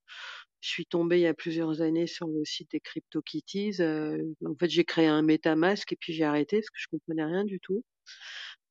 [0.62, 4.56] je suis tombée il y a plusieurs années sur le site des CryptoKitties, euh, en
[4.60, 7.60] fait j'ai créé un MetaMask et puis j'ai arrêté parce que je comprenais rien du
[7.60, 7.84] tout.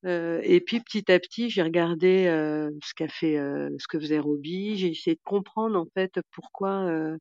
[0.05, 4.01] Euh, et puis petit à petit, j'ai regardé euh, ce qu'a fait, euh, ce que
[4.01, 4.77] faisait Roby.
[4.77, 7.17] J'ai essayé de comprendre en fait pourquoi, euh,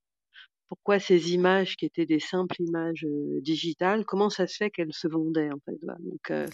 [0.67, 4.93] pourquoi ces images qui étaient des simples images euh, digitales, comment ça se fait qu'elles
[4.93, 5.77] se vendaient en fait.
[5.81, 5.99] Voilà.
[5.99, 6.47] Donc euh,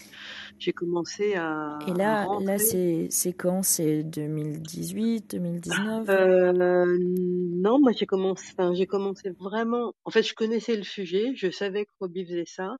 [0.58, 3.62] j'ai commencé à, Et là, là c'est c'est quand?
[3.62, 9.94] C'est 2018, 2019 Euh, non, moi j'ai commencé, enfin, j'ai commencé vraiment.
[10.04, 12.76] En fait, je connaissais le sujet, je savais que Roby faisait ça,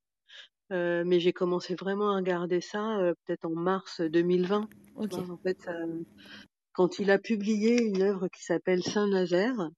[0.72, 4.68] euh, mais j'ai commencé vraiment à regarder ça euh, peut-être en mars 2020.
[5.00, 5.14] tu Ok.
[5.14, 5.24] vois.
[5.30, 5.72] En fait, ça-
[6.72, 9.70] quand il a publié une œuvre qui s'appelle Saint-Nazaire,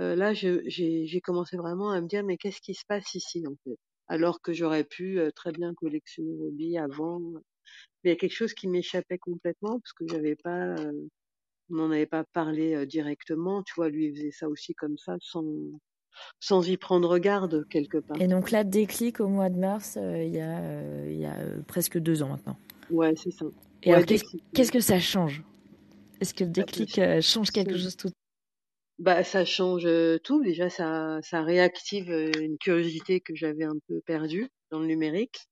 [0.00, 3.56] euh, là, j'ai commencé vraiment à me dire mais qu'est-ce qui se passe ici en
[3.64, 3.78] fait?
[4.08, 7.40] Alors que j'aurais pu euh, très bien collectionner Roby avant, mais
[8.04, 10.92] il y a quelque chose qui m'échappait complètement parce que j'avais pas, euh,
[11.70, 13.62] on n'en avait pas parlé euh, directement.
[13.64, 15.44] Tu vois, lui il faisait ça aussi comme ça, sans
[16.40, 18.20] sans y prendre garde quelque part.
[18.20, 21.26] Et donc là, déclic au mois de mars, euh, il y a, euh, il y
[21.26, 22.56] a euh, presque deux ans maintenant.
[22.90, 23.46] Ouais, c'est ça.
[23.82, 25.42] Et Ouais, alors, qu'est-ce que ça change?
[26.20, 28.10] Est-ce que le Bah, déclic change quelque chose tout
[28.98, 29.88] Bah, ça change
[30.24, 30.42] tout.
[30.42, 35.46] Déjà, ça, ça réactive une curiosité que j'avais un peu perdue dans le numérique.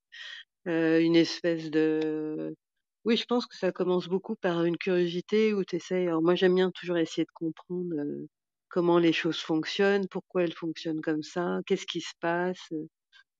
[0.66, 2.55] Euh, une espèce de...
[3.05, 6.07] Oui, je pense que ça commence beaucoup par une curiosité où tu essayes...
[6.07, 8.27] Alors moi, j'aime bien toujours essayer de comprendre euh,
[8.75, 12.61] comment les choses fonctionnent, pourquoi elles fonctionnent comme ça, qu'est-ce qui se passe.
[12.73, 12.89] euh.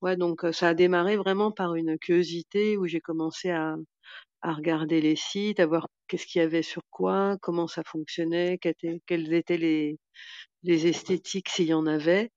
[0.03, 3.77] Ouais, donc euh, ça a démarré vraiment par une curiosité où j'ai commencé à,
[4.42, 8.59] à regarder les sites, à voir qu'est-ce qu'il y avait sur quoi, comment ça fonctionnait,
[8.59, 9.99] quelles étaient, les,
[10.64, 12.31] les esthétiques s'il y en avait.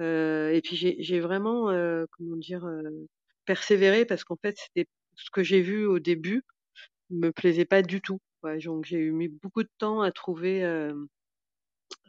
[0.00, 2.82] Euh, et puis j'ai j'ai vraiment, euh, comment dire, euh,
[3.44, 6.42] persévéré parce qu'en fait, c'était ce que j'ai vu au début
[7.10, 8.20] me plaisait pas du tout.
[8.42, 10.94] Ouais, donc j'ai eu mis beaucoup de temps à trouver euh,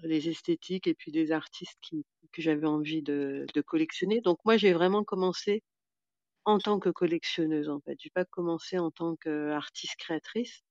[0.03, 4.21] les esthétiques et puis des artistes qui, que j'avais envie de, de collectionner.
[4.21, 5.63] Donc moi, j'ai vraiment commencé
[6.45, 7.97] en tant que collectionneuse en fait.
[7.99, 10.63] J'ai pas commencé en tant qu'artiste créatrice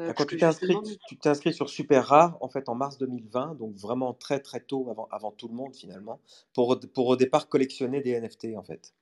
[0.00, 0.82] euh, Ah, parce Quand tu t'es justement,
[1.26, 5.08] inscrit sur Super Rare en fait en mars 2020, donc vraiment très très tôt avant,
[5.10, 6.20] avant tout le monde finalement,
[6.54, 8.94] pour, au- pour au départ collectionner des NFT en fait.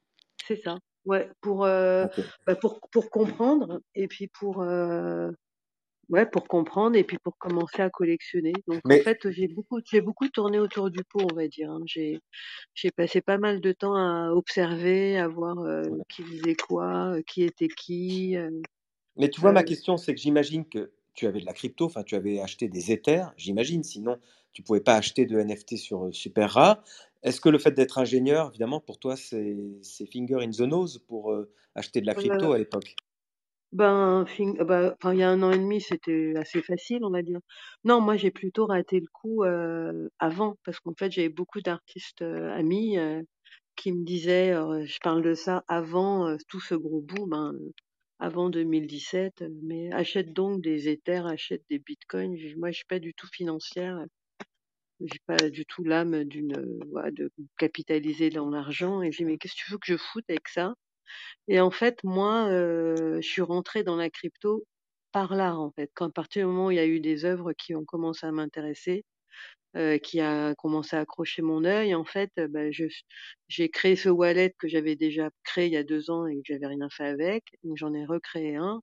[0.46, 0.78] c'est ça.
[1.04, 2.06] Ouais, pour euh,
[2.46, 5.30] bah, pour pour comprendre et puis pour euh,
[6.10, 8.52] Ouais, pour comprendre et puis pour commencer à collectionner.
[8.66, 11.70] Donc en fait, j'ai beaucoup, j'ai beaucoup tourné autour du pot, on va dire.
[11.70, 11.80] hein.
[11.86, 12.18] J'ai,
[12.74, 17.22] j'ai passé pas mal de temps à observer, à voir euh, qui faisait quoi, euh,
[17.26, 18.36] qui était qui.
[18.38, 18.50] euh,
[19.16, 21.84] Mais tu vois, euh, ma question, c'est que j'imagine que tu avais de la crypto,
[21.86, 24.18] enfin, tu avais acheté des Ethers, j'imagine, sinon
[24.52, 26.82] tu pouvais pas acheter de NFT sur Super Rare.
[27.22, 29.56] Est-ce que le fait d'être ingénieur, évidemment, pour toi, c'est
[30.12, 31.34] finger in the nose pour
[31.74, 32.94] acheter de la crypto à l'époque?
[33.72, 37.22] Ben, euh, enfin, il y a un an et demi, c'était assez facile, on va
[37.22, 37.38] dire.
[37.84, 42.22] Non, moi, j'ai plutôt raté le coup euh, avant, parce qu'en fait, j'avais beaucoup d'artistes
[42.22, 43.22] euh, amis euh,
[43.76, 47.72] qui me disaient, euh, je parle de ça avant tout ce gros boom, hein, euh,
[48.20, 52.36] avant 2017, euh, mais achète donc des Ethers, achète des Bitcoins.
[52.58, 54.04] Moi, je suis pas du tout financière,
[55.00, 59.02] j'ai pas du tout l'âme d'une, voilà, de capitaliser dans l'argent.
[59.02, 60.74] Et j'ai dit, mais qu'est-ce que tu veux que je foute avec ça?
[61.48, 64.64] Et en fait, moi, euh, je suis rentrée dans la crypto
[65.12, 65.90] par l'art, en fait.
[65.94, 68.26] Quand à partir du moment où il y a eu des œuvres qui ont commencé
[68.26, 69.04] à m'intéresser,
[69.76, 72.86] euh, qui a commencé à accrocher mon œil, en fait, euh, je,
[73.48, 76.42] j'ai créé ce wallet que j'avais déjà créé il y a deux ans et que
[76.46, 77.44] j'avais rien fait avec.
[77.62, 78.80] Donc j'en ai recréé un.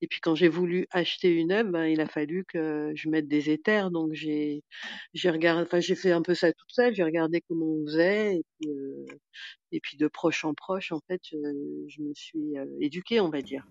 [0.00, 3.28] Et puis quand j'ai voulu acheter une œuvre, ben, il a fallu que je mette
[3.28, 3.90] des éthers.
[3.90, 4.62] Donc j'ai,
[5.26, 6.94] regardé, enfin j'ai fait un peu ça toute seule.
[6.94, 12.02] J'ai regardé comment on faisait et puis, euh, de proche en proche, en fait, je,
[12.02, 13.66] me suis éduquée, on va dire.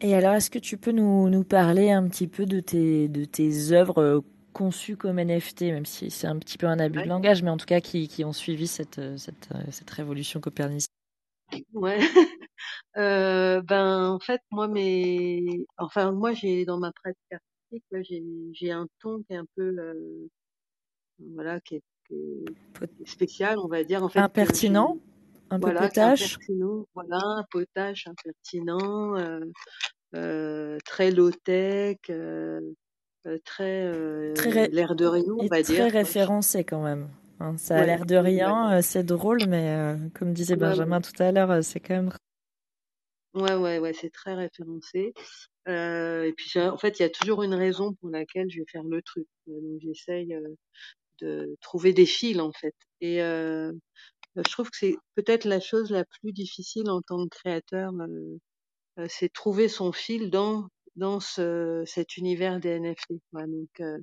[0.00, 4.96] Et alors, est-ce que tu peux nous, parler un petit peu de tes œuvres conçues
[4.96, 7.66] comme NFT, même si c'est un petit peu un abus de langage, mais en tout
[7.66, 10.92] cas qui, qui ont suivi cette, euh, cette, euh, cette révolution copernicienne
[11.72, 11.98] Ouais.
[12.96, 18.72] Euh, ben en fait moi mes enfin moi j'ai dans ma pratique artistique j'ai j'ai
[18.72, 20.28] un ton qui est un peu euh,
[21.34, 24.02] voilà qui est, qui spécial on va dire.
[24.02, 24.98] En fait impertinent,
[25.50, 26.34] un peu voilà potache?
[26.34, 29.14] impertinent voilà un potache impertinent
[30.14, 31.98] euh, très low tech
[33.44, 35.98] très euh, très l'air de rien on va très dire quoi.
[35.98, 37.10] référencé quand même.
[37.40, 37.56] hein.
[37.58, 40.72] ça a ouais l'air de ouais rien, euh, c'est drôle, mais euh, comme disait ouais
[40.74, 42.10] ouais Benjamin tout à l'heure, euh, c'est quand même
[43.34, 45.12] ouais ouais, ouais, c'est très référencé
[45.68, 48.66] Euh, et puis en fait il y a toujours une raison pour laquelle je vais
[48.72, 50.48] faire le truc Euh, donc j'essaye euh,
[51.20, 52.74] de trouver des fils en fait.
[53.02, 53.72] Et euh,
[54.36, 58.38] je trouve que c'est peut-être la chose la plus difficile en tant que créateur, euh,
[59.00, 63.12] euh, c'est trouver son fil dans dans ce, cet univers des NFT.
[63.32, 63.98] Donc euh,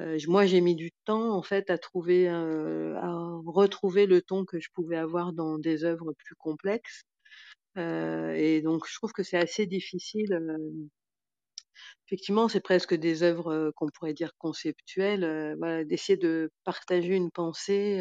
[0.00, 4.44] euh, moi j'ai mis du temps en fait à trouver, euh, à retrouver le ton
[4.44, 7.02] que je pouvais avoir dans des œuvres plus complexes.
[7.78, 10.38] Et donc je trouve que c'est assez difficile.
[12.06, 15.56] effectivement, c'est presque des œuvres qu'on pourrait dire conceptuelles.
[15.86, 18.00] d'essayer de partager une pensée.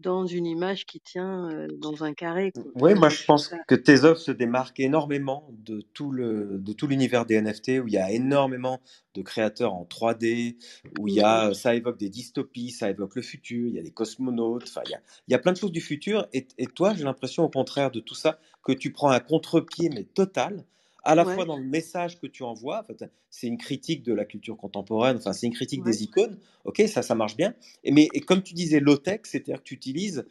[0.00, 2.52] Euh, dans une image qui tient euh, dans un carré.
[2.52, 2.64] Quoi.
[2.76, 6.86] Oui, moi je pense que tes œuvres se démarquent énormément de tout le, de tout
[6.86, 8.80] l'univers des NFT où il y a énormément
[9.14, 10.56] de créateurs en 3D,
[10.98, 13.82] où il y a, ça évoque des dystopies, ça évoque le futur, il y a
[13.82, 16.26] des cosmonautes, enfin il y a, il y a plein de choses du futur.
[16.32, 19.90] Et, et toi, j'ai l'impression au contraire de tout ça que tu prends un contre-pied
[19.92, 20.64] mais total,
[21.04, 21.26] à la Ouais.
[21.26, 22.80] fois dans le message que tu envoies.
[22.80, 25.82] En fait, c'est une critique de la culture contemporaine, enfin c'est une critique Ouais.
[25.82, 26.38] des icônes.
[26.64, 27.54] Ok, ça, ça marche bien.
[27.84, 30.24] Et, mais et comme tu disais, low-tech, c'est-à-dire que tu utilises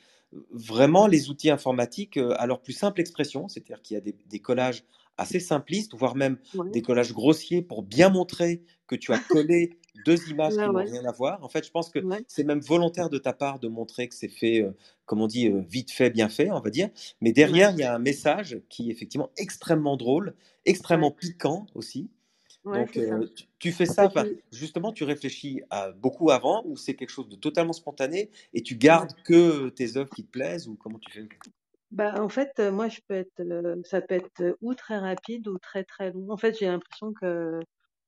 [0.51, 4.15] vraiment les outils informatiques euh, à leur plus simple expression, c'est-à-dire qu'il y a des,
[4.27, 4.83] des collages
[5.17, 6.69] assez simplistes, voire même Ouais.
[6.71, 10.81] des collages grossiers pour bien montrer que tu as collé deux images Ouais, qui n'ont
[10.81, 11.43] ouais, rien à voir.
[11.43, 14.15] En fait, je pense que ouais, c'est même volontaire de ta part de montrer que
[14.15, 14.71] c'est fait, euh,
[15.05, 16.89] comme on dit, euh, vite fait, bien fait, on va dire.
[17.21, 20.35] Mais derrière, il y a un message qui est effectivement extrêmement drôle,
[20.65, 22.09] extrêmement piquant aussi.
[22.71, 26.95] Donc, euh, tu, tu fais ça, enfin, justement, tu réfléchis à beaucoup avant ou c'est
[26.95, 30.75] quelque chose de totalement spontané et tu gardes que tes œuvres qui te plaisent ou
[30.75, 31.29] comment tu fais?
[31.91, 35.83] Bah, en fait, moi, je peux être, ça peut être ou très rapide ou très
[35.83, 36.29] très long.
[36.29, 37.59] En fait, j'ai l'impression que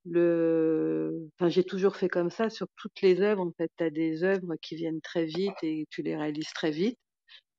[0.05, 3.41] le, enfin, j'ai toujours fait comme ça sur toutes les œuvres.
[3.43, 6.71] En fait, tu as des œuvres qui viennent très vite et tu les réalises très
[6.71, 6.97] vite.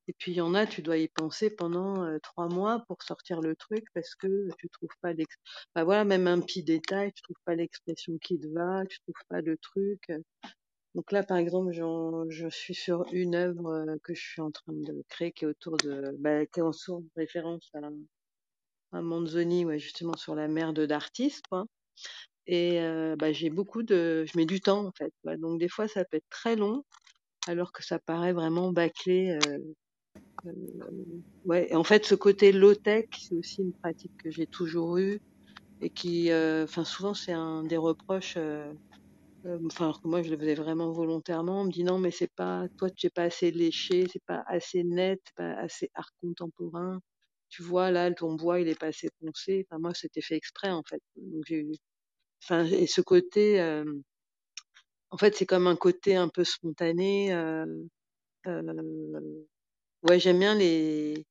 [0.09, 3.41] Et puis, il y en a, tu dois y penser pendant trois mois pour sortir
[3.41, 5.37] le truc parce que tu trouves pas l'ex,
[5.75, 9.25] bah voilà, même un petit détail, tu trouves pas l'expression qui te va, tu trouves
[9.29, 10.11] pas le truc.
[10.95, 15.05] Donc là, par exemple, je suis sur une œuvre que je suis en train de
[15.09, 16.73] créer qui est autour de, bah, qui est en
[17.17, 17.81] référence à,
[18.93, 21.67] à Manzoni, justement sur la mer de d'artistes, quoi.
[22.47, 25.13] Et euh, bah, j'ai beaucoup de, je mets du temps en fait.
[25.39, 26.85] Donc des fois, ça peut être très long,
[27.49, 29.39] alors que ça paraît vraiment bâclé.
[29.47, 29.59] euh,
[31.45, 31.75] ouais.
[31.75, 35.21] En fait, ce côté low tech, c'est aussi une pratique que j'ai toujours eue
[35.81, 38.39] et qui, enfin, souvent, c'est un des reproches.
[39.45, 41.63] Enfin, alors que moi, je le faisais vraiment volontairement.
[41.63, 44.43] On me dit non, mais c'est pas, toi, tu es pas assez léché, c'est pas
[44.47, 47.01] assez net, pas assez art contemporain.
[47.49, 49.67] Tu vois, là, ton bois, il est pas assez foncé.
[49.71, 51.03] Enfin, moi, c'était fait exprès, en fait.
[51.17, 51.67] Donc, j'ai
[52.51, 53.85] et ce côté, euh,
[55.11, 57.33] en fait, c'est comme un côté un peu spontané.
[57.33, 57.67] Euh,
[58.47, 59.45] euh,
[60.09, 61.25] ouais, j'aime bien les,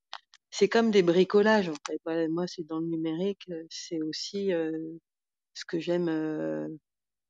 [0.50, 2.00] c'est comme des bricolages, en fait.
[2.28, 4.50] Moi, c'est dans le numérique, c'est aussi
[5.54, 6.08] ce que j'aime.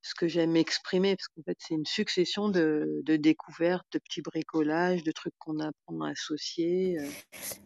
[0.03, 4.21] Ce que j'aime exprimer, parce qu'en fait, c'est une succession de, de découvertes, de petits
[4.21, 6.99] bricolages, de trucs qu'on apprend à associer.
[7.01, 7.07] euh,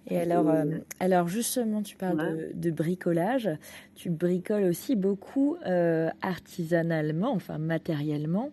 [0.08, 3.48] Et alors, euh, euh, alors justement, tu parles ouais, de, de bricolage.
[3.94, 8.52] Tu bricoles aussi beaucoup euh, artisanalement, enfin matériellement,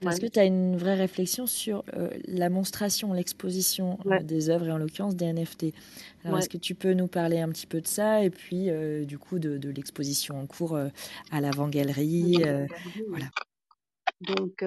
[0.00, 4.50] parce ouais, que tu as une vraie réflexion sur euh, la monstration, l'exposition euh, des
[4.50, 5.66] œuvres et en l'occurrence des NFT.
[6.24, 6.40] Alors, ouais.
[6.40, 9.18] est-ce que tu peux nous parler un petit peu de ça et puis euh, du
[9.18, 10.78] coup de, de l'exposition en cours
[11.30, 12.42] à l'avant-galerie
[13.08, 13.26] Voilà.
[14.20, 14.62] Donc,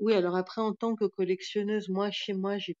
[0.00, 2.76] oui, alors après, en tant que collectionneuse, moi, chez moi, j'ai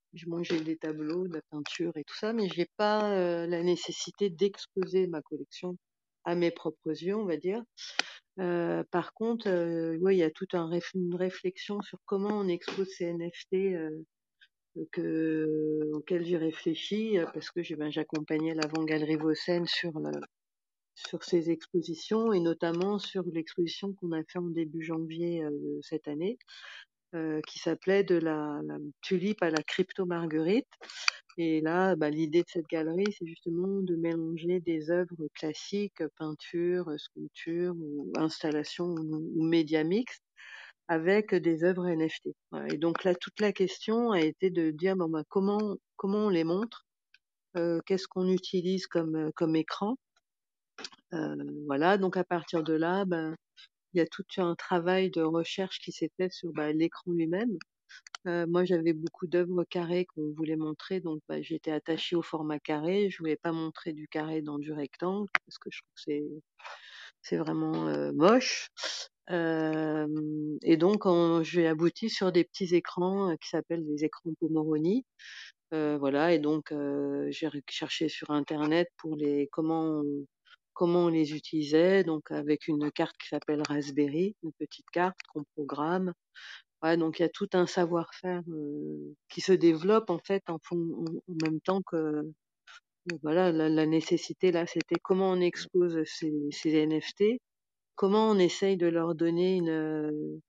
[0.60, 5.22] des tableaux, de la peinture et tout ça, mais j'ai pas la nécessité d'exposer ma
[5.22, 5.76] collection
[6.24, 7.62] à mes propres yeux, on va dire.
[8.40, 12.88] Euh, par contre, euh, il y a toute un une réflexion sur comment on expose
[12.88, 13.90] ces NFT euh,
[14.90, 22.40] que, auquel j'ai réfléchi euh, parce que ben, j'accompagnais l'avant-galerie Vaucen sur ces expositions et
[22.40, 25.44] notamment sur l'exposition qu'on a fait en début janvier
[25.82, 26.38] cette année
[27.46, 28.60] qui s'appelait de la,
[29.00, 30.68] tulipe à la crypto marguerite
[31.36, 36.90] et là bah, l'idée de cette galerie c'est justement de mélanger des œuvres classiques peinture
[36.98, 40.18] sculpture ou installation ou, ou média mix
[40.88, 42.28] avec des œuvres NFT
[42.72, 46.44] et donc là toute la question a été de dire bah, comment comment on les
[46.44, 46.86] montre
[47.56, 49.96] euh, qu'est-ce qu'on utilise comme euh, comme écran
[51.14, 53.36] euh, voilà, donc à partir de là, ben,
[53.92, 57.56] il y a tout un travail de recherche qui s'est fait sur bah, l'écran lui-même.
[58.26, 63.10] Moi, j'avais beaucoup d'œuvres carrées qu'on voulait montrer, donc bah, j'étais attachée au format carré.
[63.10, 66.40] Je voulais pas montrer du carré dans du rectangle parce que je trouve que
[67.22, 68.70] c'est vraiment moche.
[69.30, 75.04] Et donc, on- j'ai abouti sur des petits écrans qui s'appellent des écrans Pomoroni.
[75.72, 76.72] Voilà, et donc
[77.30, 80.02] j'ai cherché sur internet pour les comment
[80.72, 85.44] comment on les utilisait, donc avec une carte qui s'appelle Raspberry, une petite carte qu'on
[85.54, 86.12] programme.
[86.84, 90.58] Ouais, donc il y a tout un savoir-faire euh, qui se développe en fait en,
[90.62, 92.22] fond- en, en même temps que
[93.22, 97.40] voilà la, la nécessité là, c'était comment on expose ces, ces NFT,
[97.96, 100.40] comment on essaye de leur donner une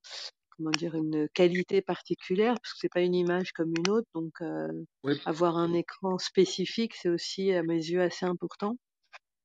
[0.51, 4.33] comment dire une qualité particulière parce que c'est pas une image comme une autre, donc
[4.41, 4.67] euh,
[5.03, 8.77] Oui, avoir un écran spécifique, c'est aussi à mes yeux assez important.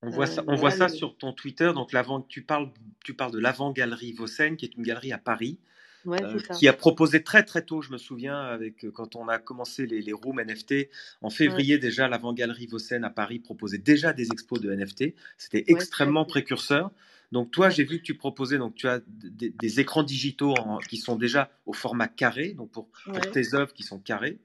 [0.02, 1.72] On voit ça, on voit ça sur ton Twitter.
[1.74, 2.72] Donc, l'avant, tu parles,
[3.04, 5.58] tu parles de l'avant-galerie Vaucen, qui est une galerie à Paris,
[6.04, 9.28] ouais, euh, qui a proposé très très tôt, je me souviens, avec euh, quand on
[9.28, 10.88] a commencé les, les rooms NFT,
[11.22, 15.14] en février déjà, l'avant-galerie Vaucen à Paris proposait déjà des expos de NFT.
[15.38, 16.90] C'était extrêmement précurseur.
[17.32, 20.78] Donc toi, j'ai vu que tu proposais, donc tu as des, des écrans digitaux en-
[20.78, 23.30] qui sont déjà au format carré, donc pour, pour ouais.
[23.30, 24.38] tes œuvres qui sont carrées.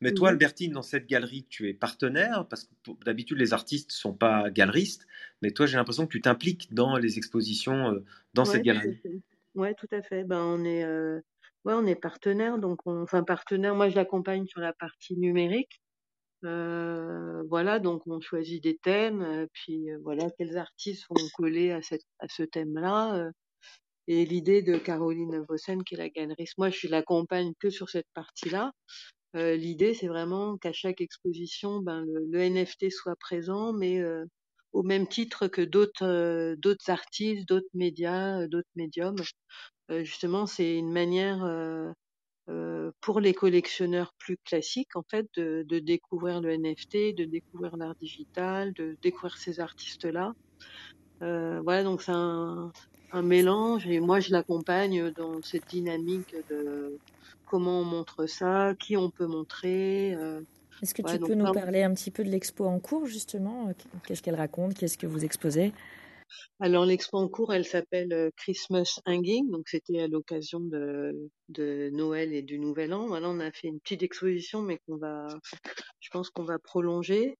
[0.00, 0.34] Mais toi, Mhm.
[0.36, 4.48] Albertine, dans cette galerie, tu es partenaire, parce que d'habitude, les artistes ne sont pas
[4.50, 5.06] galeristes,
[5.42, 8.96] mais toi, j'ai l'impression que tu t'impliques dans les expositions euh, dans Ouais, cette galerie.
[9.54, 10.24] Ouais, tout à fait.
[10.24, 11.20] Ben, on est, euh,
[11.64, 13.74] ouais, on est partenaire, donc on, enfin partenaire.
[13.74, 15.80] Moi, je l'accompagne sur la partie numérique.
[16.44, 21.82] Euh, voilà, donc on choisit des thèmes, euh, puis voilà, quels artistes vont coller à
[21.82, 23.30] cette, à ce thème-là.
[24.08, 28.08] Et l'idée de Caroline Vossen, qui est la galeriste, moi je l'accompagne que sur cette
[28.14, 28.72] partie-là.
[29.34, 34.00] L'idée c'est vraiment qu'à chaque exposition, ben, le, le NFT soit présent, mais
[34.72, 39.16] au même titre que d'autres euh, d'autres artistes, d'autres médias, euh, d'autres médiums.
[39.90, 41.44] Euh, justement, c'est une manière
[43.00, 47.94] pour les collectionneurs plus classiques, en fait, de, de découvrir le NFT, de découvrir l'art
[47.96, 50.32] digital, de découvrir ces artistes-là.
[51.22, 52.72] Euh, voilà, donc c'est un,
[53.12, 56.98] un mélange et moi je l'accompagne dans cette dynamique de
[57.44, 60.14] comment on montre ça, qui on peut montrer.
[60.14, 60.40] euh,
[60.82, 63.70] Est-ce que Ouais, tu peux nous parler un petit peu de l'expo en cours, justement?
[64.06, 64.74] Qu'est-ce qu'elle raconte?
[64.74, 65.72] Qu'est-ce que vous exposez?
[66.60, 71.30] Alors l'expo en cours, elle s'appelle euh, Christmas Hanging, donc c'était à l'occasion de,
[71.92, 73.06] Noël et du Nouvel An.
[73.06, 75.26] Voilà, on a fait une petite exposition, mais qu'on va,
[76.00, 77.36] je pense qu'on va prolonger.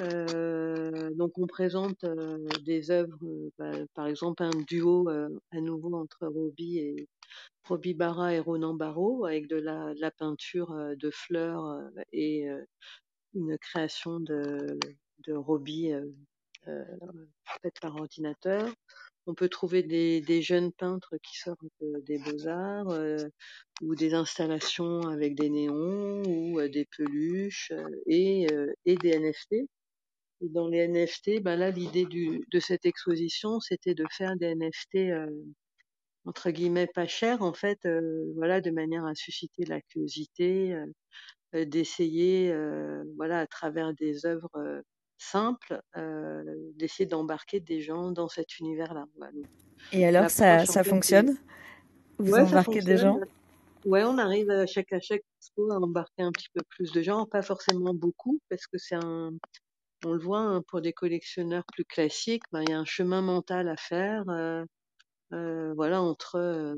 [0.00, 3.18] Euh, donc on présente euh, des œuvres,
[3.58, 7.08] bah, par exemple un duo à nouveau entre Roby et
[7.94, 11.80] Barra et Ronan Barrault, avec de la, peinture de fleurs
[12.12, 12.46] et
[13.34, 14.78] une création de,
[15.26, 15.92] de Roby
[17.62, 18.72] faite par ordinateur.
[19.26, 23.16] On peut trouver des, jeunes peintres qui sortent euh, des beaux-arts euh,
[23.80, 29.18] ou des installations avec des néons ou euh, des peluches euh, et, euh, et des
[29.18, 29.52] NFT.
[30.40, 34.96] Et dans les NFT, ben là, l'idée de cette exposition, c'était de faire des NFT
[34.96, 35.26] euh,
[36.26, 40.86] entre guillemets pas chers, en fait, euh, voilà, de manière à susciter la curiosité, euh,
[41.54, 44.82] euh, d'essayer, euh, voilà, à travers des œuvres
[45.18, 46.42] simples, euh,
[46.76, 49.06] d'essayer d'embarquer des gens dans cet univers-là.
[49.16, 49.32] Voilà.
[49.92, 51.36] Et alors, ça, ça fonctionne?
[52.18, 53.20] Vous Ouais, embarquez des gens?
[53.84, 57.02] Ouais, on arrive à chaque à chaque expo à embarquer un petit peu plus de
[57.02, 59.30] gens, pas forcément beaucoup, parce que c'est un,
[60.06, 63.20] on le voit hein, pour des collectionneurs plus classiques, ben, il y a un chemin
[63.20, 64.64] mental à faire, euh,
[65.34, 66.76] euh, voilà, entre euh,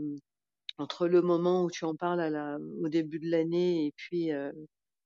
[0.78, 4.32] entre le moment où tu en parles à la, au début de l'année et puis
[4.32, 4.50] euh,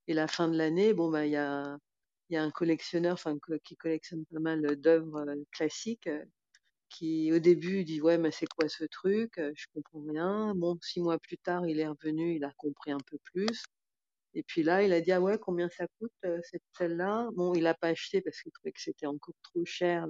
[0.09, 1.77] et la fin de l'année, bon ben il y a
[2.31, 6.09] il y a un collectionneur, enfin qui collectionne pas mal d'œuvres classiques,
[6.89, 10.55] qui au début dit ouais mais c'est quoi ce truc, je comprends rien.
[10.55, 13.65] Bon six mois plus tard il est revenu, il a compris un peu plus.
[14.35, 16.13] Et puis là il a dit ah ouais combien ça coûte
[16.43, 17.29] cette celle-là?
[17.35, 20.07] Bon il a pas acheté parce qu'il trouvait que c'était encore trop cher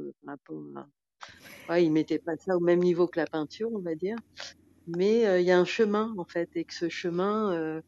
[1.68, 4.16] ouais, il mettait pas ça au même niveau que la peinture on va dire.
[4.86, 7.80] Mais euh, il y a un chemin en fait et que ce chemin euh,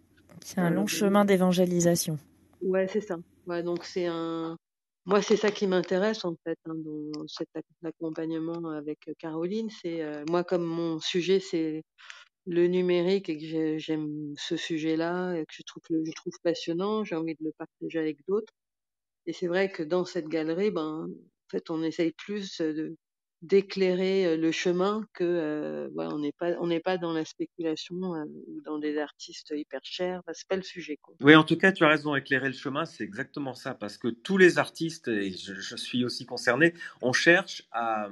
[0.45, 2.19] C'est un euh, long chemin d'évangélisation.
[2.63, 3.19] Ouais, c'est ça.
[3.47, 4.57] Ouais, donc c'est un.
[5.05, 9.69] Moi, c'est ça qui m'intéresse en fait hein, dans cet ac- accompagnement avec euh, Caroline.
[9.71, 11.83] C'est euh, moi comme mon sujet c'est
[12.47, 16.35] le numérique et que j'ai- j'aime ce sujet-là et que je trouve le- je trouve
[16.45, 17.05] passionnant.
[17.05, 18.53] J'ai envie de le partager avec d'autres.
[19.27, 22.97] Et c'est vrai que dans cette galerie, ben en fait, on essaye plus euh, de
[23.43, 28.25] d'éclairer le chemin que euh, on n'est pas on n'est pas dans la spéculation euh,
[28.47, 30.21] ou dans des artistes hyper chers.
[30.21, 31.15] Enfin, c'est pas le sujet quoi.
[31.21, 34.09] Oui, en tout cas, tu as raison, éclairer le chemin, c'est exactement ça, parce que
[34.09, 38.09] tous les artistes, et je, je suis aussi concerné, on cherche à,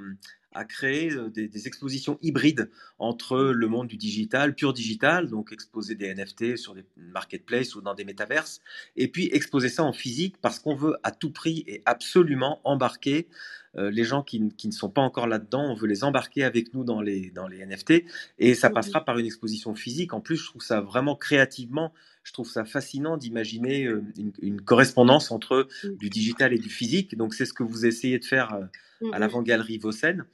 [0.52, 5.52] à créer euh, des, des expositions hybrides entre le monde du digital, pur digital, donc
[5.52, 8.60] exposer des NFT sur des marketplaces ou dans des métaverses,
[8.96, 13.28] et puis exposer ça en physique, parce qu'on veut à tout prix et absolument embarquer
[13.76, 16.74] euh, les gens qui, qui ne sont pas encore là-dedans, on veut les embarquer avec
[16.74, 18.04] nous dans les, dans les NFT,
[18.38, 20.12] et ça passera par une exposition physique.
[20.12, 21.92] En plus, je trouve ça vraiment créativement
[22.22, 25.96] je trouve ça fascinant d'imaginer euh, une, une correspondance entre Mm.
[25.96, 27.16] du digital et du physique.
[27.16, 28.64] Donc, c'est ce que vous essayez de faire euh,
[29.12, 29.20] à Mhm.
[29.20, 30.24] l'avant-galerie Vossen.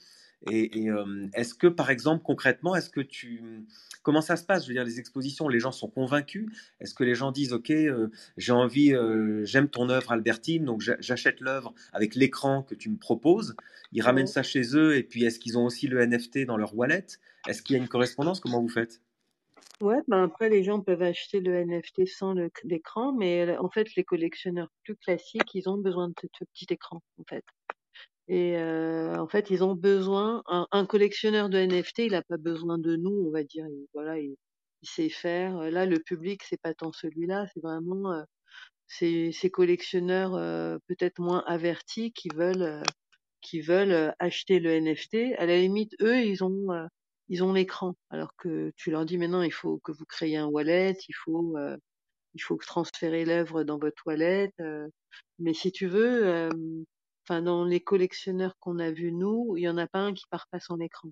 [0.51, 3.65] Et, et, euh, est-ce que, par exemple, concrètement, est-ce que tu...
[4.03, 4.65] Comment ça se passe?
[4.65, 6.47] Je veux dire, les expositions, les gens sont convaincus
[6.81, 10.83] Est-ce que les gens disent, OK, euh, j'ai envie, euh, j'aime ton œuvre, Albertine, donc
[10.83, 13.57] j'a- j'achète l'œuvre avec l'écran que tu me proposes
[13.93, 16.77] Ils ramènent ça chez eux et puis est-ce qu'ils ont aussi le NFT dans leur
[16.77, 17.07] wallet?
[17.49, 18.39] Est-ce qu'il y a une correspondance?
[18.41, 19.01] Comment vous faites?
[19.83, 23.95] Ouais, ben après les gens peuvent acheter le NFT sans l'écran, mais euh, en fait
[23.95, 27.45] les collectionneurs plus classiques, ils ont besoin de ce petit écran en fait.
[28.29, 30.43] Et euh, en fait, ils ont besoin.
[30.49, 33.67] Un, collectionneur de NFT, il a pas besoin de nous, on va dire.
[33.69, 34.37] Il, voilà, il,
[34.83, 35.71] sait faire.
[35.71, 38.23] Là, le public, c'est pas tant celui-là, c'est vraiment euh,
[38.89, 42.83] ces, ces collectionneurs euh, peut-être moins avertis qui veulent euh,
[43.41, 45.35] qui veulent euh, acheter le NFT.
[45.39, 46.87] À la limite, eux, ils ont euh,
[47.29, 50.47] ils ont l'écran, alors que tu leur dis maintenant, il faut que vous créez un
[50.47, 51.77] wallet, il faut euh,
[52.35, 54.53] il faut transférer l'œuvre dans votre wallet.
[54.61, 54.89] euh,
[55.39, 56.49] mais si tu veux,
[57.25, 60.25] enfin dans les collectionneurs qu'on a vus nous, il y en a pas un qui
[60.31, 61.11] part pas sans écran.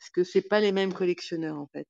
[0.00, 1.86] Parce que c'est pas les mêmes collectionneurs en fait.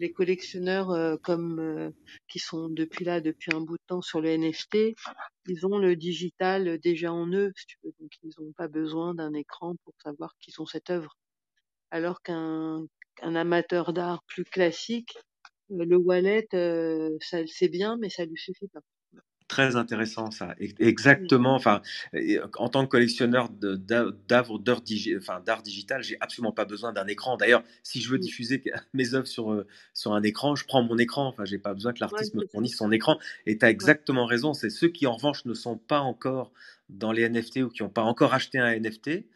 [0.00, 1.90] Les collectionneurs euh, comme euh,
[2.28, 4.94] qui sont depuis là depuis un bout de temps sur le NFT,
[5.46, 7.92] ils ont le digital déjà en eux, si tu veux.
[8.00, 11.16] donc ils n'ont pas besoin d'un écran pour savoir qu'ils ont cette œuvre.
[11.94, 12.86] Alors qu'un
[13.22, 15.14] un amateur d'art plus classique,
[15.72, 18.80] euh, le wallet, euh, ça c'est bien, mais ça lui suffit pas.
[19.46, 20.54] Très intéressant ça.
[20.58, 21.54] Exactement.
[21.54, 21.82] Enfin,
[22.14, 27.06] euh, en tant que collectionneur d'œuvres d'art digi- enfin, digital, j'ai absolument pas besoin d'un
[27.06, 27.36] écran.
[27.36, 28.64] D'ailleurs, si je veux diffuser
[28.94, 31.26] mes œuvres sur, sur un écran, je prends mon écran.
[31.28, 33.18] Enfin, j'ai pas besoin que Ouais, l'artiste me fournisse son écran.
[33.44, 33.94] Et tu as Ouais.
[33.94, 34.54] exactement raison.
[34.54, 36.50] C'est ceux qui, en revanche, ne sont pas encore
[36.88, 39.26] dans les NFT ou qui n'ont pas encore acheté un NFT.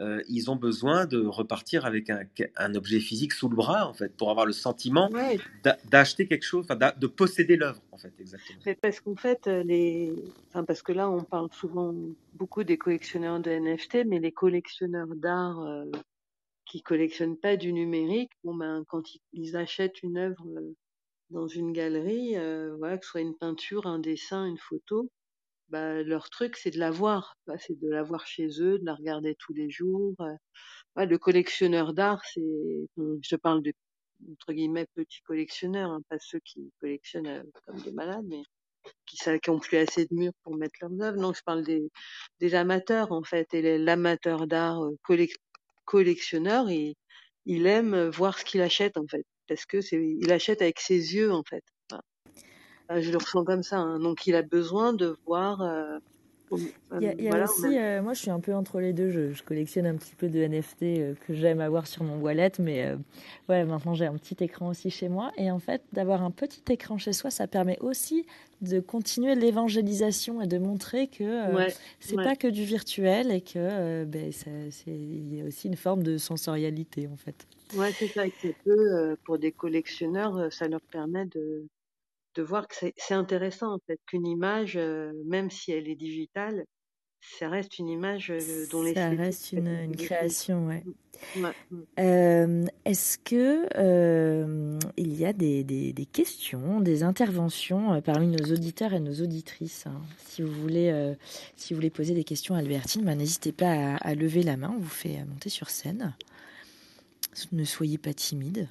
[0.00, 2.22] Euh, ils ont besoin de repartir avec un,
[2.56, 5.38] un objet physique sous le bras, en fait, pour avoir le sentiment Ouais,
[5.84, 8.60] d'acheter quelque chose, de posséder l'œuvre, en fait, exactement.
[8.66, 10.12] mais parce qu'en fait, euh, les,
[10.48, 11.94] enfin parce que là, on parle souvent
[12.34, 15.84] beaucoup des collectionneurs de NFT, mais les collectionneurs d'art euh,
[16.66, 20.74] qui collectionnent pas du numérique, bon ben quand ils, achètent une œuvre euh,
[21.30, 25.10] dans une galerie, euh, voilà, que ce soit une peinture, un dessin, une photo,
[25.68, 28.84] bah leur truc c'est de la voir, bah, c'est de la voir chez eux, de
[28.84, 30.14] la regarder tous les jours.
[30.20, 30.34] euh.
[30.96, 32.40] Ouais, le collectionneur d'art, c'est,
[33.22, 33.72] je parle de
[34.32, 38.42] entre guillemets petits collectionneurs, hein, pas ceux qui collectionnent euh, comme des malades, mais
[39.06, 41.18] qui, sa- qui ont plus assez de murs pour mettre leurs œuvres.
[41.20, 41.90] Non, je parle des,
[42.40, 43.52] des amateurs en fait.
[43.54, 45.36] Et l'amateur d'art euh, collec-
[45.84, 46.94] collectionneur, il,
[47.46, 51.14] il aime voir ce qu'il achète en fait, parce que c'est, il achète avec ses
[51.14, 51.64] yeux en fait.
[52.88, 53.78] Enfin, je le ressens comme ça.
[53.78, 53.98] hein.
[53.98, 55.60] Donc il a besoin de voir.
[55.62, 55.98] euh,
[56.98, 58.38] Il y a, euh, il y a voilà, au aussi, euh, moi je suis un
[58.40, 61.60] peu entre les deux, je, je collectionne un petit peu de NFT euh, que j'aime
[61.60, 62.96] avoir sur mon wallet, mais euh,
[63.48, 65.32] ouais, maintenant j'ai un petit écran aussi chez moi.
[65.36, 68.24] Et en fait, d'avoir un petit écran chez soi, ça permet aussi
[68.62, 72.24] de continuer l'évangélisation et de montrer que euh, Ouais, c'est ouais.
[72.24, 74.48] pas que du virtuel et que euh, ben, ça-
[74.86, 77.46] il y a aussi une forme de sensorialité en fait.
[77.76, 78.24] Ouais, c'est ça.
[78.26, 78.30] Et
[78.64, 81.66] que euh, pour des collectionneurs, euh, ça leur permet de,
[82.36, 86.64] de voir que c'est intéressant en fait qu'une image, euh, même si elle est digitale,
[87.38, 90.84] ça reste une image euh, dont Ça l'esthétique reste une, création, ouais.
[91.36, 91.80] Ouais, mm.
[91.98, 98.52] Euh, Est-ce que euh, il y a des, des- des questions, des interventions parmi nos
[98.52, 100.00] auditeurs et nos auditrices hein?
[100.26, 101.14] Si vous voulez,
[101.56, 104.56] si vous voulez poser des questions à Albertine, ben, n'hésitez pas à, à lever la
[104.58, 104.72] main.
[104.76, 106.14] On vous fait monter sur scène.
[107.52, 108.68] Ne soyez pas timide.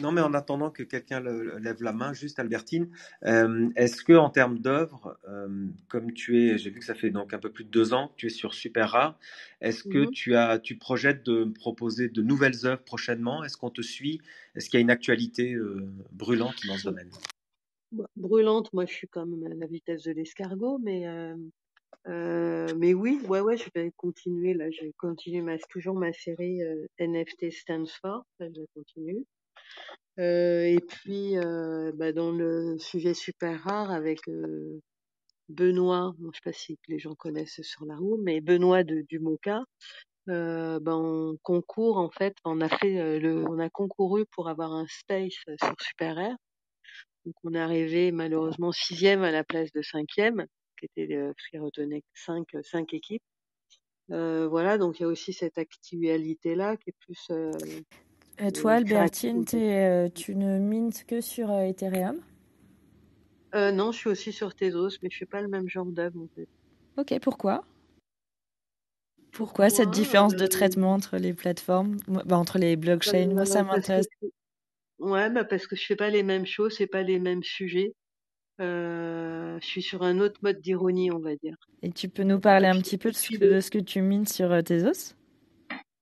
[0.00, 2.90] Non, mais en attendant que quelqu'un lève la main, juste Albertine,
[3.24, 7.10] euh, est-ce que en termes d'œuvre, euh, comme tu es, j'ai vu que ça fait
[7.10, 9.18] donc un peu plus de deux ans que tu es sur Super Rare,
[9.60, 10.10] est-ce que Mhm.
[10.12, 13.44] tu as, tu projettes de proposer de nouvelles œuvres prochainement?
[13.44, 14.20] Est-ce qu'on te suit?
[14.56, 17.10] Est-ce qu'il y a une actualité euh, brûlante dans ce domaine?
[17.92, 21.06] Bah, Brûlante, moi je suis comme à la vitesse de l'escargot, mais
[22.06, 26.60] mais oui, ouais ouais, je vais continuer là, je vais continuer ma toujours ma série
[26.98, 29.24] NFT stands for, ça, je la continue.
[30.20, 34.80] Euh, et puis euh, bah, dans le sujet super rare avec euh,
[35.48, 39.18] Benoît, je sais pas si les gens connaissent sur la roue, mais Benoît de, du
[40.28, 44.86] ben on concourt en fait, on a fait le, on a concouru pour avoir un
[44.86, 46.36] space sur Super Air.
[47.26, 50.46] Donc on est arrivé malheureusement sixième à la place de cinquième,
[50.78, 53.22] qui était retenait cinq cinq équipes.
[54.08, 57.28] Voilà, donc il y a aussi cette actualité là qui est plus
[58.40, 62.16] euh, Euh, toi, euh, Albertine, euh, tu ne mintes que sur Ethereum?
[63.54, 66.20] Euh, non, je suis aussi sur Tezos, mais je fais pas le même genre d'œuvre
[66.20, 66.48] en fait.
[66.96, 67.64] Ok, pourquoi?
[69.32, 74.06] Pourquoi cette différence de traitement entre les plateformes, bah, entre les blockchains Moi, ça m'intéresse.
[75.00, 77.94] ouais, bah parce que je fais pas les mêmes choses, c'est pas les mêmes sujets.
[78.60, 81.56] Euh, je suis sur un autre mode d'ironie, on va dire.
[81.82, 84.00] Et tu peux nous parler un petit peu de ce que, de ce que tu
[84.00, 85.14] mines sur Tezos?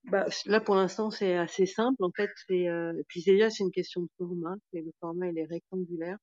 [0.04, 2.02] Bah, là, pour l'instant, c'est assez simple.
[2.02, 4.56] En fait, c'est euh, et puis déjà, c'est une question de format.
[4.72, 6.18] Et le format, il est rectangulaire.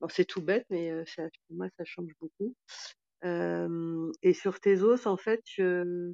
[0.00, 2.54] Alors, c'est tout bête, mais euh, ça, pour moi, ça change beaucoup.
[3.24, 6.12] Euh, et sur Tezos, en fait, je,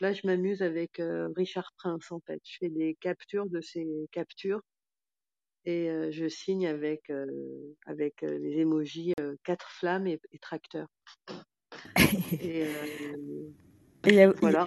[0.00, 2.10] là, je m'amuse avec euh, Richard Prince.
[2.12, 4.62] En fait, je fais des captures de ces captures
[5.66, 7.26] et euh, je signe avec euh,
[7.86, 10.86] avec les emojis euh, quatre flammes et, et tracteur.
[12.40, 13.50] Et euh,
[14.06, 14.66] il voilà.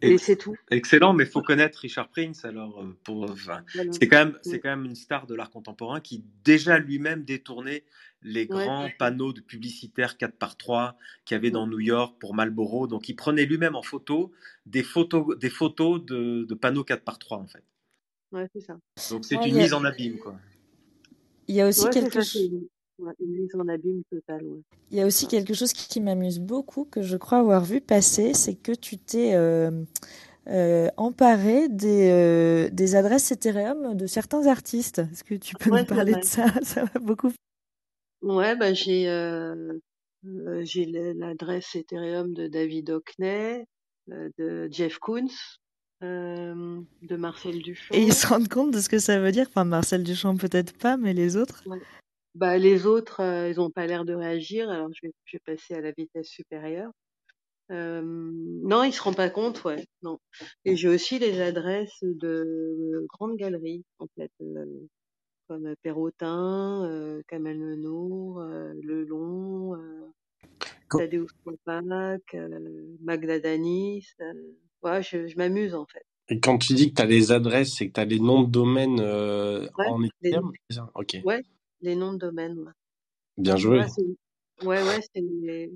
[0.00, 0.54] Et Ex- c'est tout.
[0.70, 2.44] Excellent, mais il faut connaître Richard Prince.
[2.44, 3.92] Alors, euh, pour, enfin, Voilà.
[3.92, 7.84] c'est quand même, c'est quand même une star de l'art contemporain qui déjà lui-même détournait
[8.22, 12.34] les grands panneaux de publicitaires 4 par 3 qu'il y avait dans New York pour
[12.34, 12.86] Marlboro.
[12.86, 14.32] Donc, il prenait lui-même en photo
[14.66, 17.64] des photos, des photos de, de panneaux 4 par 3 en fait.
[18.32, 18.78] Ouais, c'est ça.
[19.10, 20.38] Donc, c'est Ouais, une a- mise en abîme, quoi.
[21.48, 22.50] il y a aussi quelque chose.
[22.98, 24.44] Une, ouais, une mise en abîme totale.
[24.44, 24.60] Ouais.
[24.90, 27.80] Il y a aussi quelque chose qui, qui m'amuse beaucoup, que je crois avoir vu
[27.80, 29.70] passer, c'est que tu t'es euh,
[30.48, 34.98] euh, emparé des, euh, des adresses Ethereum de certains artistes.
[34.98, 36.46] Est-ce que tu peux Ouais, nous parler de ça?
[36.62, 37.30] Ça m'a beaucoup.
[38.22, 39.06] Ouais, bah j'ai
[40.22, 43.64] l'adresse Ethereum de David Hockney,
[44.08, 45.28] de Jeff Koons,
[46.02, 47.94] euh, de Marcel Duchamp.
[47.94, 49.46] Et ils se rendent compte de ce que ça veut dire?
[49.48, 51.80] Enfin, Marcel Duchamp peut-être pas, mais les autres Ouais.
[52.38, 55.42] Bah, les autres, euh, ils ont pas l'air de réagir, alors je vais, je vais
[55.44, 56.92] passer à la vitesse supérieure.
[57.72, 59.84] Euh, non, ils se rendent pas compte, ouais.
[60.02, 60.18] Non.
[60.64, 64.64] Et j'ai aussi les adresses de grandes galeries, en fait, euh,
[65.48, 68.72] comme Perrotin, euh, Kamel Nenour, euh,
[70.88, 74.06] Co- Tadeusz Kopak, euh, Magda Danis.
[74.82, 76.04] Ouais, je, je m'amuse en fait.
[76.28, 78.42] Et quand tu dis que tu as les adresses, c'est que tu as les noms
[78.42, 80.36] de domaines Ouais, en les,
[80.94, 81.42] Ok, ouais,
[81.80, 82.58] les noms de domaine.
[82.58, 82.72] Ouais,
[83.36, 83.78] bien joué.
[83.78, 85.70] ouais, c'est, ouais, ouais, c'est,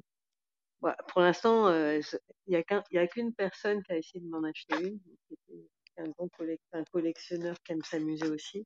[0.82, 2.00] ouais, pour l'instant, euh,
[2.46, 4.76] il y a qu'un, il y a qu'une personne qui a essayé de m'en acheter
[4.82, 4.98] une.
[5.98, 6.10] Un
[6.72, 8.64] un collectionneur qui aime s'amuser aussi.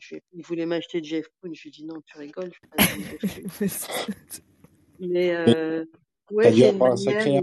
[0.00, 1.52] Je, il voulait m'acheter Jeff Koons.
[1.52, 2.78] Je lui ai dit non, tu rigoles, je pas.
[4.98, 5.84] Mais euh,
[6.30, 6.98] ouais, c'est une manière.
[6.98, 7.42] sacré.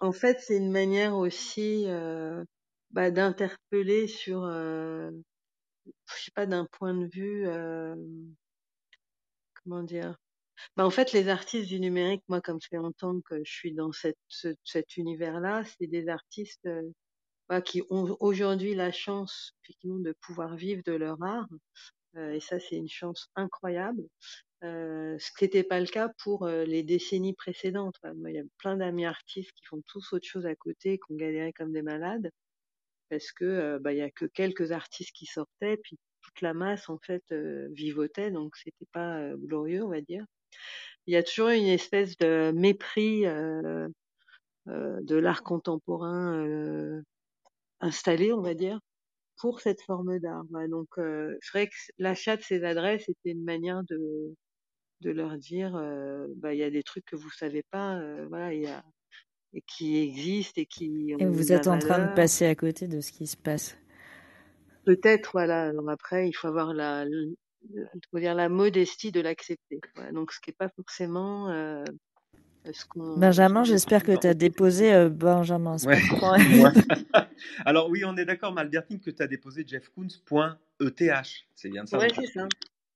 [0.00, 2.44] En fait, c'est une manière aussi euh,
[2.90, 5.10] bah, d'interpeller sur, euh,
[5.86, 7.94] je sais pas, d'un point de vue, euh,
[9.62, 10.16] comment dire.
[10.76, 13.74] Bah, en fait, les artistes du numérique, moi, comme ça fait longtemps que je suis
[13.74, 16.82] dans cet univers-là, c'est des artistes euh,
[17.48, 19.54] bah, qui ont aujourd'hui la chance,
[19.84, 21.48] de pouvoir vivre de leur art.
[22.16, 24.02] Euh, et ça, c'est une chance incroyable.
[24.62, 27.96] Ce qui n'était pas le cas pour les décennies précédentes.
[28.14, 31.12] Moi, il y a plein d'amis artistes qui font tous autre chose à côté, qui
[31.12, 32.30] ont galéré comme des malades,
[33.12, 36.88] parce que bah, il y a que quelques artistes qui sortaient, puis toute la masse
[36.88, 37.22] en fait
[37.72, 40.24] vivotait, donc c'était pas glorieux, on va dire.
[41.06, 43.24] Il y a toujours une espèce de mépris
[44.66, 47.02] de l'art contemporain
[47.80, 48.80] installé, on va dire,
[49.36, 50.44] pour cette forme d'art.
[50.70, 54.34] Donc, c'est vrai que l'achat de ces adresses était une manière de
[55.10, 55.72] leur dire
[56.36, 58.82] bah il y a des trucs que vous savez pas voilà il y a
[59.54, 62.88] et qui existent et qui Et vous la êtes en train de passer à côté
[62.88, 63.76] de ce qui se passe.
[64.84, 67.04] peut-être voilà alors après il faut avoir la
[68.10, 70.12] faut dire la modestie de l'accepter voilà.
[70.12, 71.84] donc ce qui est pas forcément euh,
[72.72, 76.00] ce qu'on Benjamin, j'espère que tu as déposé euh, Benjamin Ouais.
[77.64, 81.28] Alors oui, on est d'accord, Malbertine, que tu as déposé jeffkoons.eth.
[81.54, 82.46] C'est bien ça ouais mon c'est ça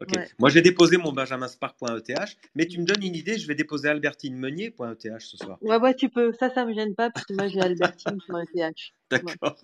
[0.01, 0.11] Ok.
[0.13, 3.89] ouais Moi, j'ai déposé mon benjaminspark.eth, mais tu me donnes une idée, je vais déposer
[3.89, 5.59] albertinemeunier.eth ce soir.
[5.61, 8.39] ouais ouais tu peux ça ça me gêne pas parce que moi j'ai Albertine sur
[8.41, 8.77] ETH
[9.23, 9.35] ouais.
[9.35, 9.57] D'accord.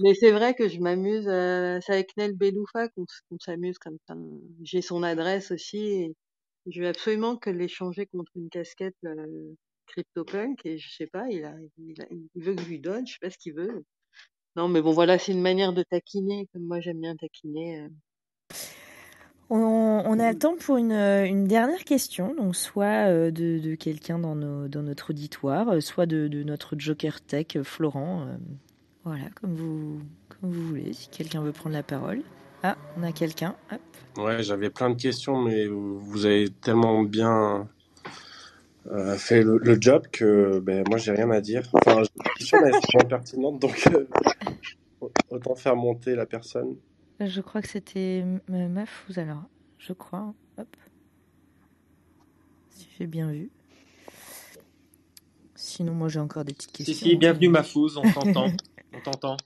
[0.00, 3.06] Mais c'est vrai que je m'amuse, euh, c'est avec Nel Beloufa qu'on
[3.40, 4.14] s'amuse comme ça.
[4.62, 6.16] J'ai son adresse aussi et
[6.68, 9.54] je veux absolument que l'échanger contre une casquette euh,
[9.88, 13.06] CryptoPunk et je sais pas, il a, il a- il veut que je lui donne,
[13.06, 13.84] je sais pas ce qu'il veut.
[14.56, 17.80] Non, mais bon, voilà, c'est une manière de taquiner, comme moi j'aime bien taquiner.
[17.82, 17.88] euh.
[19.50, 23.58] On, on a le temps pour une, euh, une dernière question, donc soit euh, de,
[23.58, 28.26] de quelqu'un dans, notre auditoire, euh, soit de, de notre Joker Tech, Florent.
[29.04, 32.22] voilà, comme vous, comme vous voulez, si quelqu'un veut prendre la parole.
[32.62, 33.54] Ah, on a quelqu'un.
[34.16, 37.68] Ouais, j'avais plein de questions, mais vous avez tellement bien
[38.90, 41.62] euh, fait le, le job que ben, moi, j'ai rien à dire.
[41.72, 44.06] Enfin, j'ai des questions, mais elles sont pas pertinentes, donc euh,
[45.30, 46.76] autant faire monter la personne.
[47.20, 49.44] Je crois que c'était Mafouz alors.
[49.78, 50.34] Je crois.
[50.58, 50.76] Hop.
[52.70, 53.50] Si j'ai bien vu.
[55.56, 56.94] Sinon, moi j'ai encore des petites Si, questions.
[56.94, 57.18] si, hein.
[57.18, 58.52] bienvenue Mafouz, on t'entend.
[58.92, 59.36] on t'entend.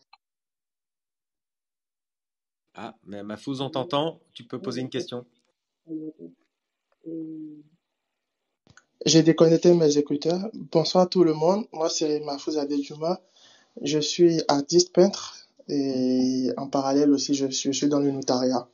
[2.75, 4.21] Ah, mais Mafouz, on t'entend.
[4.35, 5.27] Tu peux poser une question.
[9.07, 10.51] J'ai déconnecté mes écouteurs.
[10.55, 11.67] Bonsoir tout le monde.
[11.73, 13.21] Moi, c'est Mahfouz Adedjuma.
[13.83, 15.42] Je suis artiste peintre
[15.73, 18.69] et en parallèle aussi, je suis, dans le notariat.